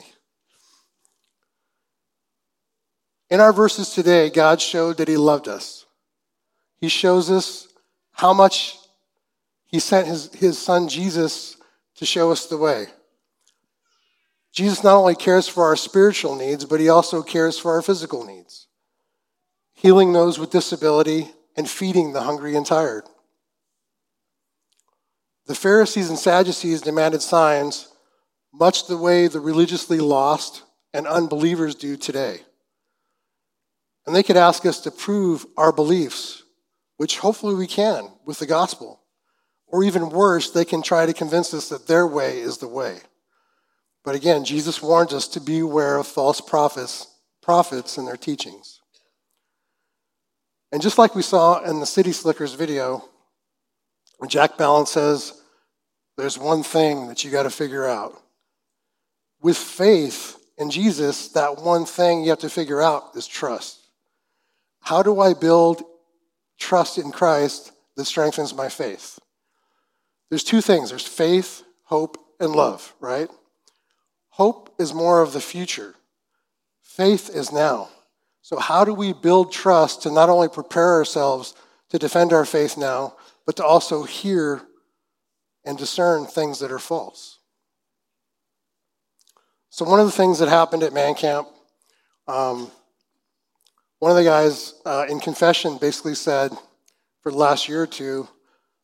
In 3.28 3.40
our 3.40 3.52
verses 3.52 3.90
today, 3.90 4.30
God 4.30 4.60
showed 4.60 4.98
that 4.98 5.08
He 5.08 5.16
loved 5.16 5.48
us. 5.48 5.86
He 6.80 6.88
shows 6.88 7.32
us 7.32 7.66
how 8.12 8.32
much 8.32 8.76
He 9.64 9.80
sent 9.80 10.06
His, 10.06 10.32
his 10.34 10.56
Son 10.56 10.86
Jesus 10.86 11.56
to 11.96 12.06
show 12.06 12.30
us 12.30 12.46
the 12.46 12.58
way. 12.58 12.86
Jesus 14.56 14.82
not 14.82 14.96
only 14.96 15.14
cares 15.14 15.46
for 15.46 15.64
our 15.64 15.76
spiritual 15.76 16.34
needs, 16.34 16.64
but 16.64 16.80
he 16.80 16.88
also 16.88 17.22
cares 17.22 17.58
for 17.58 17.72
our 17.72 17.82
physical 17.82 18.24
needs. 18.24 18.68
Healing 19.74 20.14
those 20.14 20.38
with 20.38 20.50
disability, 20.50 21.28
and 21.58 21.68
feeding 21.68 22.12
the 22.12 22.22
hungry 22.22 22.56
and 22.56 22.64
tired. 22.64 23.04
The 25.46 25.54
Pharisees 25.54 26.08
and 26.08 26.18
Sadducees 26.18 26.80
demanded 26.80 27.20
signs, 27.20 27.88
much 28.52 28.86
the 28.86 28.96
way 28.96 29.28
the 29.28 29.40
religiously 29.40 29.98
lost 29.98 30.62
and 30.94 31.06
unbelievers 31.06 31.74
do 31.74 31.98
today. 31.98 32.40
And 34.06 34.16
they 34.16 34.22
could 34.22 34.38
ask 34.38 34.64
us 34.64 34.80
to 34.80 34.90
prove 34.90 35.44
our 35.58 35.72
beliefs, 35.72 36.42
which 36.96 37.18
hopefully 37.18 37.54
we 37.54 37.66
can 37.66 38.08
with 38.24 38.38
the 38.38 38.46
gospel. 38.46 39.02
Or 39.66 39.84
even 39.84 40.08
worse, 40.08 40.50
they 40.50 40.64
can 40.64 40.80
try 40.80 41.04
to 41.04 41.12
convince 41.12 41.52
us 41.52 41.68
that 41.68 41.86
their 41.86 42.06
way 42.06 42.40
is 42.40 42.58
the 42.58 42.68
way. 42.68 43.00
But 44.06 44.14
again, 44.14 44.44
Jesus 44.44 44.80
warns 44.80 45.12
us 45.12 45.26
to 45.28 45.40
beware 45.40 45.96
of 45.96 46.06
false 46.06 46.40
prophets, 46.40 47.08
prophets 47.42 47.98
and 47.98 48.06
their 48.06 48.16
teachings. 48.16 48.80
And 50.70 50.80
just 50.80 50.96
like 50.96 51.16
we 51.16 51.22
saw 51.22 51.60
in 51.64 51.80
the 51.80 51.86
City 51.86 52.12
Slickers 52.12 52.54
video, 52.54 53.04
Jack 54.28 54.56
Palance 54.58 54.88
says, 54.88 55.42
there's 56.16 56.38
one 56.38 56.62
thing 56.62 57.08
that 57.08 57.24
you 57.24 57.32
got 57.32 57.42
to 57.42 57.50
figure 57.50 57.84
out. 57.84 58.16
With 59.42 59.56
faith 59.56 60.36
in 60.56 60.70
Jesus, 60.70 61.28
that 61.30 61.58
one 61.58 61.84
thing 61.84 62.22
you 62.22 62.30
have 62.30 62.38
to 62.38 62.48
figure 62.48 62.80
out 62.80 63.16
is 63.16 63.26
trust. 63.26 63.88
How 64.82 65.02
do 65.02 65.20
I 65.20 65.34
build 65.34 65.82
trust 66.60 66.96
in 66.96 67.10
Christ 67.10 67.72
that 67.96 68.04
strengthens 68.04 68.54
my 68.54 68.68
faith? 68.68 69.18
There's 70.30 70.44
two 70.44 70.60
things 70.60 70.90
there's 70.90 71.04
faith, 71.04 71.64
hope, 71.82 72.18
and 72.38 72.52
love, 72.52 72.94
right? 73.00 73.28
Hope 74.36 74.74
is 74.78 74.92
more 74.92 75.22
of 75.22 75.32
the 75.32 75.40
future, 75.40 75.94
faith 76.82 77.30
is 77.34 77.50
now. 77.50 77.88
So, 78.42 78.58
how 78.58 78.84
do 78.84 78.92
we 78.92 79.14
build 79.14 79.50
trust 79.50 80.02
to 80.02 80.10
not 80.10 80.28
only 80.28 80.48
prepare 80.48 80.92
ourselves 80.92 81.54
to 81.88 81.98
defend 81.98 82.34
our 82.34 82.44
faith 82.44 82.76
now, 82.76 83.14
but 83.46 83.56
to 83.56 83.64
also 83.64 84.02
hear 84.02 84.60
and 85.64 85.78
discern 85.78 86.26
things 86.26 86.58
that 86.58 86.70
are 86.70 86.78
false? 86.78 87.38
So, 89.70 89.86
one 89.86 90.00
of 90.00 90.06
the 90.06 90.12
things 90.12 90.38
that 90.40 90.50
happened 90.50 90.82
at 90.82 90.92
Man 90.92 91.14
Camp, 91.14 91.48
um, 92.28 92.70
one 94.00 94.10
of 94.10 94.18
the 94.18 94.24
guys 94.24 94.74
uh, 94.84 95.06
in 95.08 95.18
confession 95.18 95.78
basically 95.78 96.14
said, 96.14 96.52
for 97.22 97.32
the 97.32 97.38
last 97.38 97.70
year 97.70 97.84
or 97.84 97.86
two, 97.86 98.28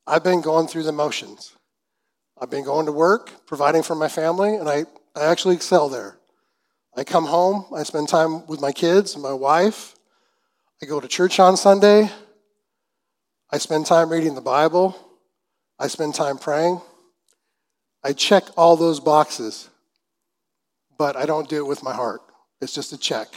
I've 0.06 0.24
been 0.24 0.40
going 0.40 0.66
through 0.66 0.84
the 0.84 0.92
motions. 0.92 1.54
I've 2.40 2.48
been 2.48 2.64
going 2.64 2.86
to 2.86 2.92
work, 2.92 3.46
providing 3.46 3.82
for 3.82 3.94
my 3.94 4.08
family, 4.08 4.56
and 4.56 4.66
I, 4.66 4.86
I 5.14 5.24
actually 5.24 5.56
excel 5.56 5.88
there. 5.88 6.16
I 6.96 7.04
come 7.04 7.26
home, 7.26 7.66
I 7.74 7.82
spend 7.82 8.08
time 8.08 8.46
with 8.46 8.60
my 8.60 8.72
kids 8.72 9.14
and 9.14 9.22
my 9.22 9.32
wife. 9.32 9.94
I 10.82 10.86
go 10.86 11.00
to 11.00 11.08
church 11.08 11.38
on 11.38 11.56
Sunday. 11.56 12.10
I 13.50 13.58
spend 13.58 13.86
time 13.86 14.10
reading 14.10 14.34
the 14.34 14.40
Bible. 14.40 14.96
I 15.78 15.88
spend 15.88 16.14
time 16.14 16.38
praying. 16.38 16.80
I 18.02 18.12
check 18.12 18.44
all 18.56 18.76
those 18.76 19.00
boxes, 19.00 19.68
but 20.98 21.16
I 21.16 21.26
don't 21.26 21.48
do 21.48 21.58
it 21.58 21.66
with 21.66 21.82
my 21.82 21.92
heart. 21.92 22.20
It's 22.60 22.74
just 22.74 22.92
a 22.92 22.98
check. 22.98 23.28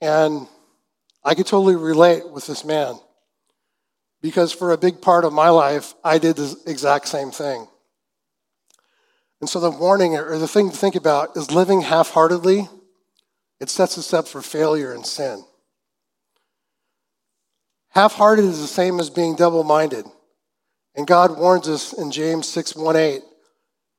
And 0.00 0.48
I 1.22 1.34
could 1.34 1.46
totally 1.46 1.76
relate 1.76 2.28
with 2.28 2.46
this 2.46 2.64
man 2.64 2.96
because 4.20 4.52
for 4.52 4.72
a 4.72 4.78
big 4.78 5.00
part 5.00 5.24
of 5.24 5.32
my 5.32 5.50
life, 5.50 5.94
I 6.02 6.18
did 6.18 6.36
the 6.36 6.56
exact 6.66 7.08
same 7.08 7.30
thing. 7.30 7.68
And 9.44 9.48
so 9.50 9.60
the 9.60 9.70
warning 9.70 10.16
or 10.16 10.38
the 10.38 10.48
thing 10.48 10.70
to 10.70 10.76
think 10.76 10.94
about 10.94 11.36
is 11.36 11.50
living 11.50 11.82
half 11.82 12.08
heartedly, 12.12 12.66
it 13.60 13.68
sets 13.68 13.98
us 13.98 14.14
up 14.14 14.26
for 14.26 14.40
failure 14.40 14.90
and 14.90 15.04
sin. 15.04 15.44
Half 17.90 18.14
hearted 18.14 18.46
is 18.46 18.62
the 18.62 18.66
same 18.66 18.98
as 18.98 19.10
being 19.10 19.36
double 19.36 19.62
minded. 19.62 20.06
And 20.96 21.06
God 21.06 21.36
warns 21.36 21.68
us 21.68 21.92
in 21.92 22.10
James 22.10 22.48
6 22.48 22.74
1 22.74 22.96
8, 22.96 23.20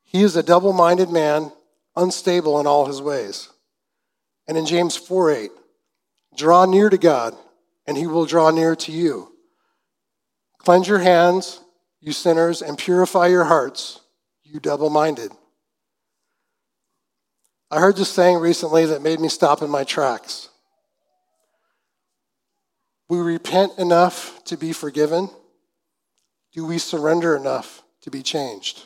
He 0.04 0.24
is 0.24 0.36
a 0.36 0.42
double 0.42 0.74
minded 0.74 1.12
man, 1.12 1.52
unstable 1.96 2.60
in 2.60 2.66
all 2.66 2.88
his 2.88 3.00
ways. 3.00 3.50
And 4.48 4.58
in 4.58 4.66
James 4.66 4.98
4 4.98 5.30
8, 5.30 5.52
Draw 6.36 6.66
near 6.66 6.90
to 6.90 6.98
God, 6.98 7.36
and 7.86 7.96
he 7.96 8.08
will 8.08 8.26
draw 8.26 8.50
near 8.50 8.76
to 8.78 8.92
you. 8.92 9.32
Cleanse 10.58 10.88
your 10.88 10.98
hands, 10.98 11.60
you 12.02 12.14
sinners, 12.14 12.64
and 12.64 12.80
purify 12.80 13.28
your 13.28 13.44
hearts, 13.44 14.02
you 14.56 14.62
double 14.62 14.90
minded. 14.90 15.34
I 17.70 17.82
heard 17.82 17.98
this 17.98 18.10
saying 18.10 18.38
recently 18.38 18.86
that 18.86 19.02
made 19.02 19.20
me 19.20 19.28
stop 19.28 19.62
in 19.62 19.70
my 19.70 19.84
tracks. 19.84 20.48
We 23.10 23.20
repent 23.20 23.78
enough 23.78 24.42
to 24.46 24.56
be 24.56 24.72
forgiven? 24.72 25.30
Do 26.54 26.66
we 26.66 26.78
surrender 26.78 27.36
enough 27.36 27.84
to 28.04 28.10
be 28.10 28.24
changed? 28.24 28.82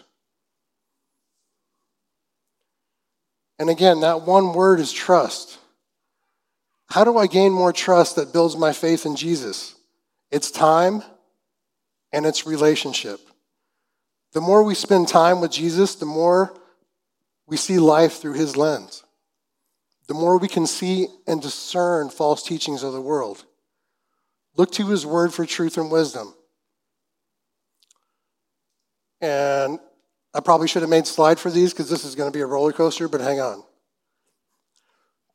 And 3.59 3.69
again, 3.69 3.99
that 3.99 4.23
one 4.23 4.53
word 4.53 4.79
is 4.79 4.91
trust. 4.91 5.59
How 6.87 7.03
do 7.03 7.15
I 7.19 7.27
gain 7.27 7.51
more 7.51 7.71
trust 7.71 8.15
that 8.15 8.33
builds 8.33 8.57
my 8.57 8.73
faith 8.73 9.05
in 9.05 9.15
Jesus? 9.15 9.75
It's 10.31 10.49
time 10.49 11.03
and 12.11 12.25
it's 12.25 12.47
relationship. 12.47 13.19
The 14.33 14.41
more 14.41 14.63
we 14.63 14.75
spend 14.75 15.07
time 15.07 15.41
with 15.41 15.51
Jesus, 15.51 15.95
the 15.95 16.05
more 16.05 16.53
we 17.47 17.57
see 17.57 17.79
life 17.79 18.19
through 18.21 18.33
his 18.33 18.55
lens. 18.55 19.03
The 20.07 20.13
more 20.13 20.37
we 20.37 20.47
can 20.47 20.67
see 20.67 21.07
and 21.27 21.41
discern 21.41 22.09
false 22.09 22.43
teachings 22.43 22.83
of 22.83 22.93
the 22.93 23.01
world. 23.01 23.45
Look 24.55 24.71
to 24.73 24.87
his 24.87 25.05
word 25.05 25.33
for 25.33 25.45
truth 25.45 25.77
and 25.77 25.91
wisdom. 25.91 26.33
And 29.21 29.79
I 30.33 30.39
probably 30.39 30.67
should 30.67 30.81
have 30.83 30.89
made 30.89 31.07
slide 31.07 31.39
for 31.39 31.49
these 31.49 31.73
because 31.73 31.89
this 31.89 32.05
is 32.05 32.15
going 32.15 32.31
to 32.31 32.37
be 32.37 32.41
a 32.41 32.45
roller 32.45 32.71
coaster, 32.71 33.07
but 33.07 33.21
hang 33.21 33.39
on. 33.39 33.63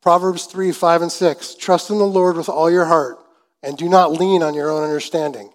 Proverbs 0.01 0.45
3 0.45 0.71
5 0.71 1.03
and 1.03 1.11
6. 1.11 1.55
Trust 1.55 1.89
in 1.89 1.97
the 1.97 2.05
Lord 2.05 2.37
with 2.37 2.49
all 2.49 2.69
your 2.71 2.85
heart 2.85 3.17
and 3.63 3.77
do 3.77 3.89
not 3.89 4.11
lean 4.11 4.43
on 4.43 4.53
your 4.53 4.69
own 4.69 4.83
understanding. 4.83 5.51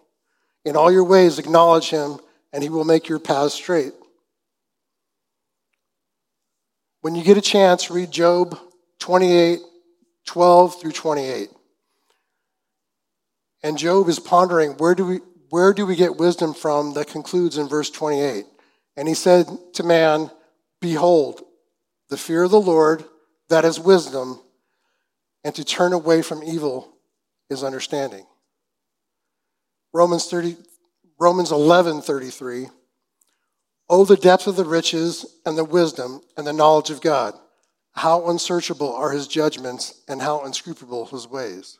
In 0.64 0.76
all 0.76 0.92
your 0.92 1.04
ways, 1.04 1.38
acknowledge 1.38 1.90
him, 1.90 2.18
and 2.52 2.62
he 2.62 2.68
will 2.68 2.84
make 2.84 3.08
your 3.08 3.18
path 3.18 3.52
straight. 3.52 3.92
When 7.00 7.14
you 7.14 7.24
get 7.24 7.38
a 7.38 7.42
chance, 7.42 7.90
read 7.90 8.10
Job 8.10 8.58
28 8.98 9.60
12 10.26 10.80
through 10.80 10.92
28. 10.92 11.48
And 13.62 13.76
Job 13.76 14.08
is 14.08 14.18
pondering 14.18 14.72
where 14.72 14.94
do 14.94 15.04
we, 15.04 15.20
where 15.48 15.72
do 15.72 15.84
we 15.84 15.96
get 15.96 16.16
wisdom 16.16 16.54
from 16.54 16.94
that 16.94 17.08
concludes 17.08 17.58
in 17.58 17.68
verse 17.68 17.90
28. 17.90 18.44
And 18.96 19.08
he 19.08 19.14
said 19.14 19.46
to 19.74 19.82
man, 19.82 20.30
Behold, 20.80 21.42
the 22.08 22.16
fear 22.16 22.44
of 22.44 22.50
the 22.50 22.60
Lord 22.60 23.04
that 23.48 23.64
is 23.64 23.80
wisdom, 23.80 24.40
and 25.42 25.54
to 25.56 25.64
turn 25.64 25.92
away 25.92 26.22
from 26.22 26.44
evil 26.44 26.94
is 27.50 27.64
understanding. 27.64 28.24
Romans 29.92 30.26
30, 30.26 30.56
Romans 31.20 31.52
11, 31.52 32.00
33. 32.00 32.68
Oh, 33.90 34.04
the 34.06 34.16
depth 34.16 34.46
of 34.46 34.56
the 34.56 34.64
riches 34.64 35.26
and 35.44 35.58
the 35.58 35.64
wisdom 35.64 36.22
and 36.36 36.46
the 36.46 36.52
knowledge 36.52 36.88
of 36.88 37.02
God. 37.02 37.34
How 37.92 38.28
unsearchable 38.30 38.94
are 38.94 39.10
his 39.10 39.28
judgments 39.28 40.00
and 40.08 40.22
how 40.22 40.42
unscrupulous 40.42 41.10
his 41.10 41.28
ways. 41.28 41.78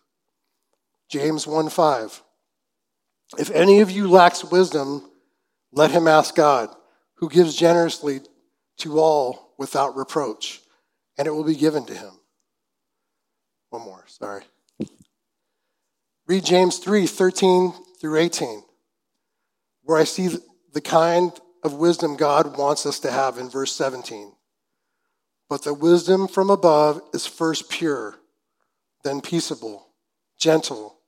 James 1.09 1.46
1 1.46 1.70
5. 1.70 2.22
If 3.38 3.50
any 3.53 3.81
of 3.81 3.90
you 3.90 4.09
lacks 4.09 4.44
wisdom, 4.44 5.11
let 5.72 5.92
him 5.92 6.07
ask 6.07 6.35
God, 6.35 6.68
who 7.14 7.31
gives 7.31 7.57
generously 7.57 8.20
to 8.79 8.98
all 8.98 9.55
without 9.57 9.96
reproach 9.96 10.61
and 11.16 11.26
it 11.26 11.31
will 11.31 11.44
be 11.44 11.55
given 11.55 11.85
to 11.87 11.94
him. 11.94 12.12
One 13.70 13.83
more, 13.83 14.05
sorry. 14.07 14.42
Read 16.26 16.44
James 16.44 16.79
3 16.79 17.07
13 17.07 17.72
through 18.00 18.18
18, 18.18 18.62
where 19.83 19.99
I 19.99 20.05
see 20.05 20.29
the 20.73 20.81
kind 20.81 21.33
of 21.62 21.75
wisdom 21.75 22.16
God 22.16 22.57
wants 22.57 22.87
us 22.87 23.01
to 23.01 23.11
have 23.11 23.38
in 23.38 23.49
verse 23.49 23.73
17. 23.73 24.33
But 25.49 25.64
the 25.64 25.75
wisdom 25.75 26.29
from 26.29 26.51
above 26.51 27.01
is 27.12 27.27
first 27.27 27.69
pure, 27.69 28.16
then 29.05 29.21
peaceable, 29.21 29.88
gentle, 30.38 30.99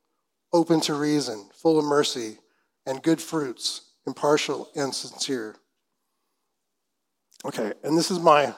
open 0.52 0.80
to 0.82 0.94
reason, 0.94 1.48
full 1.54 1.78
of 1.78 1.84
mercy 1.84 2.38
and 2.86 3.02
good 3.02 3.20
fruits, 3.20 3.92
impartial 4.06 4.68
and 4.74 4.94
sincere. 4.94 5.56
Okay, 7.44 7.72
and 7.82 7.96
this 7.96 8.10
is 8.10 8.18
my 8.18 8.54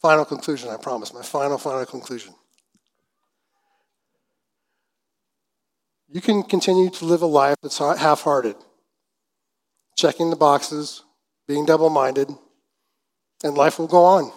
Final 0.00 0.24
conclusion, 0.24 0.68
I 0.68 0.76
promise. 0.76 1.12
My 1.12 1.22
final, 1.22 1.58
final 1.58 1.84
conclusion. 1.86 2.34
You 6.08 6.20
can 6.20 6.42
continue 6.42 6.90
to 6.90 7.04
live 7.04 7.22
a 7.22 7.26
life 7.26 7.56
that's 7.62 7.78
half 7.78 8.22
hearted, 8.22 8.56
checking 9.96 10.30
the 10.30 10.36
boxes, 10.36 11.02
being 11.48 11.64
double 11.64 11.90
minded, 11.90 12.30
and 13.42 13.56
life 13.56 13.78
will 13.78 13.86
go 13.86 14.04
on. 14.04 14.30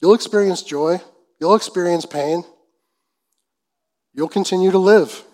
You'll 0.00 0.14
experience 0.14 0.62
joy, 0.62 1.00
you'll 1.38 1.54
experience 1.54 2.06
pain, 2.06 2.44
you'll 4.14 4.28
continue 4.28 4.70
to 4.70 4.78
live. 4.78 5.24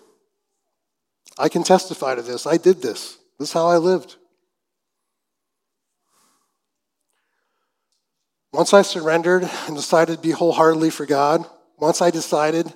I 1.39 1.49
can 1.49 1.63
testify 1.63 2.15
to 2.15 2.21
this. 2.21 2.45
I 2.45 2.57
did 2.57 2.81
this. 2.81 3.17
This 3.39 3.49
is 3.49 3.53
how 3.53 3.67
I 3.67 3.77
lived. 3.77 4.15
Once 8.51 8.73
I 8.73 8.81
surrendered 8.81 9.47
and 9.67 9.75
decided 9.75 10.15
to 10.15 10.21
be 10.21 10.31
wholeheartedly 10.31 10.89
for 10.89 11.05
God, 11.05 11.45
once 11.77 12.01
I 12.01 12.09
decided 12.09 12.73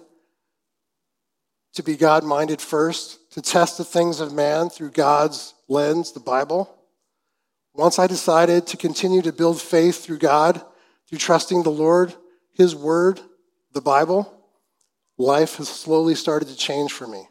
to 1.73 1.83
be 1.83 1.95
God 1.95 2.23
minded 2.23 2.61
first, 2.61 3.31
to 3.31 3.41
test 3.41 3.77
the 3.77 3.83
things 3.83 4.19
of 4.19 4.33
man 4.33 4.69
through 4.69 4.91
God's 4.91 5.55
lens, 5.71 6.11
the 6.11 6.19
Bible, 6.19 6.69
once 7.73 7.97
I 7.97 8.05
decided 8.05 8.67
to 8.67 8.77
continue 8.77 9.21
to 9.21 9.31
build 9.31 9.61
faith 9.61 10.03
through 10.03 10.19
God, 10.19 10.61
through 11.07 11.19
trusting 11.19 11.63
the 11.63 11.71
Lord, 11.71 12.13
His 12.53 12.75
Word, 12.75 13.21
the 13.71 13.81
Bible, 13.81 14.31
life 15.17 15.55
has 15.55 15.69
slowly 15.69 16.13
started 16.13 16.49
to 16.49 16.57
change 16.57 16.91
for 16.91 17.07
me. 17.07 17.29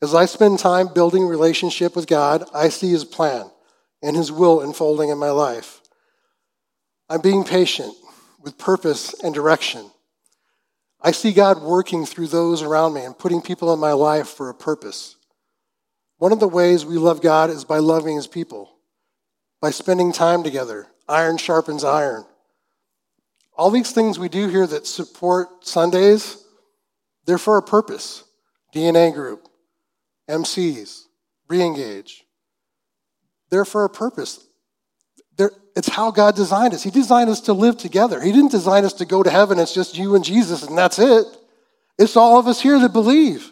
As 0.00 0.14
I 0.14 0.26
spend 0.26 0.60
time 0.60 0.94
building 0.94 1.26
relationship 1.26 1.96
with 1.96 2.06
God, 2.06 2.44
I 2.54 2.68
see 2.68 2.90
His 2.90 3.04
plan 3.04 3.50
and 4.00 4.14
His 4.14 4.30
will 4.30 4.60
unfolding 4.60 5.08
in 5.08 5.18
my 5.18 5.30
life. 5.30 5.80
I'm 7.08 7.20
being 7.20 7.42
patient 7.42 7.92
with 8.40 8.58
purpose 8.58 9.12
and 9.24 9.34
direction. 9.34 9.90
I 11.00 11.10
see 11.10 11.32
God 11.32 11.62
working 11.62 12.06
through 12.06 12.28
those 12.28 12.62
around 12.62 12.94
me 12.94 13.04
and 13.04 13.18
putting 13.18 13.42
people 13.42 13.74
in 13.74 13.80
my 13.80 13.92
life 13.92 14.28
for 14.28 14.48
a 14.50 14.54
purpose. 14.54 15.16
One 16.18 16.32
of 16.32 16.40
the 16.40 16.48
ways 16.48 16.86
we 16.86 16.96
love 16.96 17.20
God 17.20 17.50
is 17.50 17.64
by 17.64 17.78
loving 17.78 18.16
His 18.16 18.26
people, 18.26 18.76
by 19.60 19.70
spending 19.70 20.12
time 20.12 20.42
together. 20.42 20.86
Iron 21.08 21.36
sharpens 21.36 21.84
iron. 21.84 22.24
All 23.56 23.70
these 23.70 23.92
things 23.92 24.18
we 24.18 24.28
do 24.28 24.48
here 24.48 24.66
that 24.66 24.86
support 24.86 25.66
Sundays, 25.66 26.44
they're 27.26 27.38
for 27.38 27.56
a 27.56 27.62
purpose. 27.62 28.24
DNA 28.74 29.12
group, 29.14 29.46
MCs, 30.28 31.02
reengage. 31.48 32.22
They're 33.50 33.64
for 33.64 33.84
a 33.84 33.90
purpose. 33.90 34.44
They're, 35.36 35.52
it's 35.76 35.88
how 35.88 36.10
God 36.10 36.34
designed 36.34 36.74
us. 36.74 36.82
He 36.82 36.90
designed 36.90 37.30
us 37.30 37.42
to 37.42 37.52
live 37.52 37.76
together. 37.76 38.20
He 38.20 38.32
didn't 38.32 38.50
design 38.50 38.84
us 38.84 38.94
to 38.94 39.04
go 39.04 39.22
to 39.22 39.30
heaven. 39.30 39.58
It's 39.58 39.74
just 39.74 39.96
you 39.96 40.16
and 40.16 40.24
Jesus, 40.24 40.64
and 40.64 40.76
that's 40.76 40.98
it. 40.98 41.24
It's 41.98 42.16
all 42.16 42.38
of 42.38 42.48
us 42.48 42.60
here 42.60 42.78
that 42.80 42.92
believe. 42.92 43.50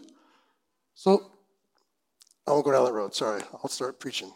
So, 0.95 1.31
Oh, 2.47 2.53
I 2.53 2.55
won't 2.55 2.65
go 2.65 2.73
down 2.73 2.85
that 2.85 2.93
road. 2.93 3.15
Sorry. 3.15 3.43
I'll 3.53 3.69
start 3.69 4.01
preaching. 4.01 4.33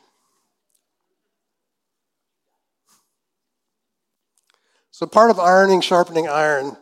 So, 4.90 5.07
part 5.07 5.31
of 5.31 5.38
ironing, 5.38 5.83
sharpening 5.83 6.27
iron, 6.27 6.77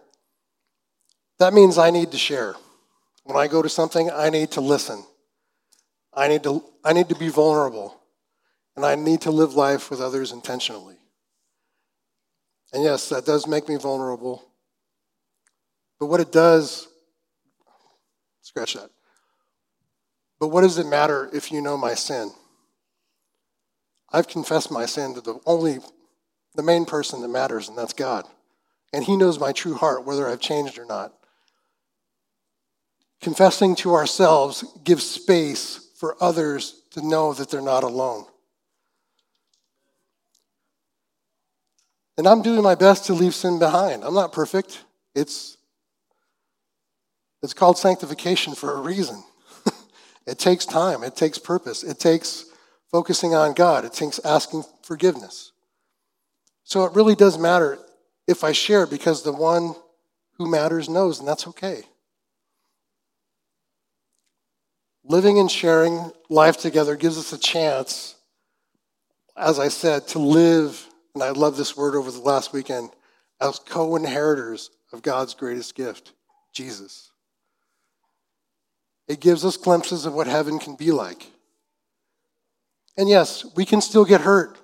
that 1.38 1.52
means 1.52 1.78
I 1.78 1.90
need 1.90 2.12
to 2.12 2.18
share. 2.18 2.54
When 3.24 3.36
I 3.36 3.48
go 3.48 3.60
to 3.62 3.68
something, 3.68 4.10
I 4.10 4.30
need 4.30 4.52
to 4.52 4.60
listen. 4.60 5.04
I 6.12 6.28
need 6.28 6.44
to, 6.44 6.62
I 6.84 6.92
need 6.92 7.08
to 7.08 7.16
be 7.16 7.28
vulnerable. 7.28 8.00
And 8.76 8.84
I 8.84 8.94
need 8.94 9.22
to 9.22 9.30
live 9.30 9.54
life 9.54 9.90
with 9.90 10.00
others 10.00 10.30
intentionally. 10.30 10.96
And 12.72 12.82
yes, 12.82 13.08
that 13.08 13.24
does 13.24 13.46
make 13.46 13.68
me 13.68 13.76
vulnerable. 13.76 14.44
But 15.98 16.06
what 16.06 16.20
it 16.20 16.32
does, 16.32 16.88
scratch 18.42 18.74
that. 18.74 18.90
But 20.44 20.48
what 20.48 20.60
does 20.60 20.76
it 20.76 20.86
matter 20.86 21.30
if 21.32 21.50
you 21.50 21.62
know 21.62 21.78
my 21.78 21.94
sin? 21.94 22.30
I've 24.12 24.28
confessed 24.28 24.70
my 24.70 24.84
sin 24.84 25.14
to 25.14 25.22
the 25.22 25.40
only, 25.46 25.78
the 26.54 26.62
main 26.62 26.84
person 26.84 27.22
that 27.22 27.28
matters, 27.28 27.70
and 27.70 27.78
that's 27.78 27.94
God. 27.94 28.26
And 28.92 29.02
He 29.02 29.16
knows 29.16 29.40
my 29.40 29.52
true 29.52 29.72
heart, 29.72 30.04
whether 30.04 30.28
I've 30.28 30.42
changed 30.42 30.78
or 30.78 30.84
not. 30.84 31.14
Confessing 33.22 33.74
to 33.76 33.94
ourselves 33.94 34.66
gives 34.84 35.08
space 35.08 35.88
for 35.96 36.14
others 36.22 36.82
to 36.90 37.00
know 37.00 37.32
that 37.32 37.48
they're 37.48 37.62
not 37.62 37.82
alone. 37.82 38.26
And 42.18 42.26
I'm 42.26 42.42
doing 42.42 42.62
my 42.62 42.74
best 42.74 43.06
to 43.06 43.14
leave 43.14 43.34
sin 43.34 43.58
behind. 43.58 44.04
I'm 44.04 44.12
not 44.12 44.34
perfect. 44.34 44.84
It's, 45.14 45.56
it's 47.42 47.54
called 47.54 47.78
sanctification 47.78 48.54
for 48.54 48.74
a 48.74 48.80
reason. 48.82 49.24
It 50.26 50.38
takes 50.38 50.66
time, 50.66 51.02
it 51.02 51.16
takes 51.16 51.38
purpose, 51.38 51.82
it 51.82 51.98
takes 51.98 52.46
focusing 52.90 53.34
on 53.34 53.54
God, 53.54 53.84
it 53.84 53.92
takes 53.92 54.18
asking 54.20 54.64
forgiveness. 54.82 55.52
So 56.64 56.84
it 56.84 56.94
really 56.94 57.14
does 57.14 57.38
matter 57.38 57.78
if 58.26 58.42
I 58.42 58.52
share 58.52 58.86
because 58.86 59.22
the 59.22 59.32
one 59.32 59.74
who 60.38 60.50
matters 60.50 60.88
knows, 60.88 61.18
and 61.18 61.28
that's 61.28 61.46
okay. 61.48 61.82
Living 65.04 65.38
and 65.38 65.50
sharing 65.50 66.10
life 66.30 66.56
together 66.56 66.96
gives 66.96 67.18
us 67.18 67.32
a 67.32 67.38
chance, 67.38 68.16
as 69.36 69.58
I 69.58 69.68
said, 69.68 70.08
to 70.08 70.18
live 70.18 70.88
and 71.14 71.22
I 71.22 71.30
love 71.30 71.56
this 71.56 71.76
word 71.76 71.94
over 71.94 72.10
the 72.10 72.18
last 72.18 72.52
weekend, 72.52 72.90
as 73.40 73.58
co 73.60 73.94
inheritors 73.96 74.70
of 74.92 75.02
God's 75.02 75.34
greatest 75.34 75.74
gift, 75.74 76.12
Jesus. 76.52 77.10
It 79.06 79.20
gives 79.20 79.44
us 79.44 79.56
glimpses 79.56 80.06
of 80.06 80.14
what 80.14 80.26
heaven 80.26 80.58
can 80.58 80.76
be 80.76 80.90
like. 80.90 81.30
And 82.96 83.08
yes, 83.08 83.44
we 83.56 83.64
can 83.64 83.80
still 83.80 84.04
get 84.04 84.22
hurt, 84.22 84.58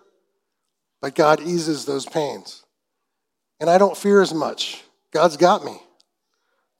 but 1.01 1.15
God 1.15 1.41
eases 1.41 1.85
those 1.85 2.07
pains. 2.07 2.65
And 3.59 3.69
I 3.69 3.77
don't 3.77 3.97
fear 3.97 4.23
as 4.23 4.33
much. 4.33 4.83
God's 5.13 5.37
got 5.37 5.65
me. 5.65 5.79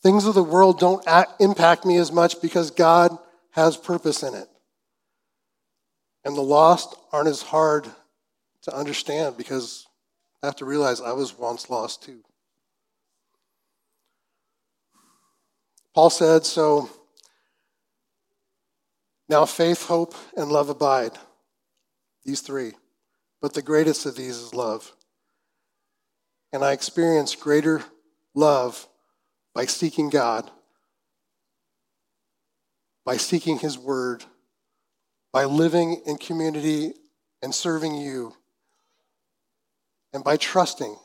Things 0.03 0.25
of 0.25 0.35
the 0.35 0.43
world 0.43 0.79
don't 0.79 1.05
impact 1.39 1.85
me 1.85 1.97
as 1.97 2.11
much 2.11 2.41
because 2.41 2.71
God 2.71 3.17
has 3.51 3.77
purpose 3.77 4.23
in 4.23 4.35
it. 4.35 4.49
And 6.25 6.37
the 6.37 6.43
lost 6.43 6.95
aren't 7.13 7.29
as 7.29 7.43
hard 7.43 7.87
to 8.63 8.75
understand 8.75 9.37
because 9.37 9.87
I 10.43 10.47
have 10.47 10.57
to 10.57 10.65
realize 10.65 11.01
I 11.01 11.13
was 11.13 11.39
once 11.39 11.69
lost 11.69 12.03
too. 12.03 12.23
Paul 15.95 16.11
said, 16.11 16.47
So 16.47 16.89
now 19.31 19.47
faith, 19.47 19.87
hope, 19.87 20.17
and 20.37 20.51
love 20.51 20.69
abide. 20.69 21.13
These 22.25 22.41
three. 22.41 22.73
But 23.41 23.55
the 23.55 23.63
greatest 23.63 24.05
of 24.05 24.17
these 24.17 24.37
is 24.37 24.53
love. 24.53 24.93
And 26.53 26.65
I 26.65 26.73
experience 26.73 27.37
greater 27.37 27.83
love 28.35 28.89
by 29.55 29.67
seeking 29.67 30.11
God, 30.11 30.51
by 33.05 33.17
seeking 33.17 33.61
His 33.61 33.79
Word, 33.79 34.25
by 35.33 35.45
living 35.45 36.03
in 36.07 36.19
community 36.19 36.95
and 37.41 37.55
serving 37.55 37.95
you 37.95 38.35
and 40.13 40.25
by 40.25 40.37
trusting 40.37 40.97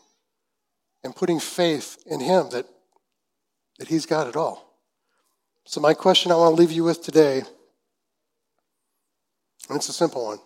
and 1.03 1.15
putting 1.15 1.39
faith 1.39 1.99
in 2.07 2.19
Him 2.19 2.49
that, 2.49 2.65
that 3.77 3.87
He's 3.87 4.07
got 4.07 4.25
it 4.25 4.35
all. 4.35 4.79
So, 5.65 5.79
my 5.79 5.93
question 5.93 6.31
I 6.31 6.35
want 6.35 6.55
to 6.55 6.59
leave 6.61 6.71
you 6.71 6.83
with 6.83 7.03
today, 7.03 7.43
and 9.69 9.77
it's 9.77 9.89
a 9.89 9.93
simple 9.93 10.25
one 10.25 10.39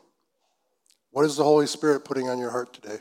What 1.11 1.25
is 1.25 1.35
the 1.35 1.43
Holy 1.43 1.67
Spirit 1.67 2.05
putting 2.05 2.29
on 2.29 2.39
your 2.39 2.51
heart 2.51 2.73
today? 2.73 2.99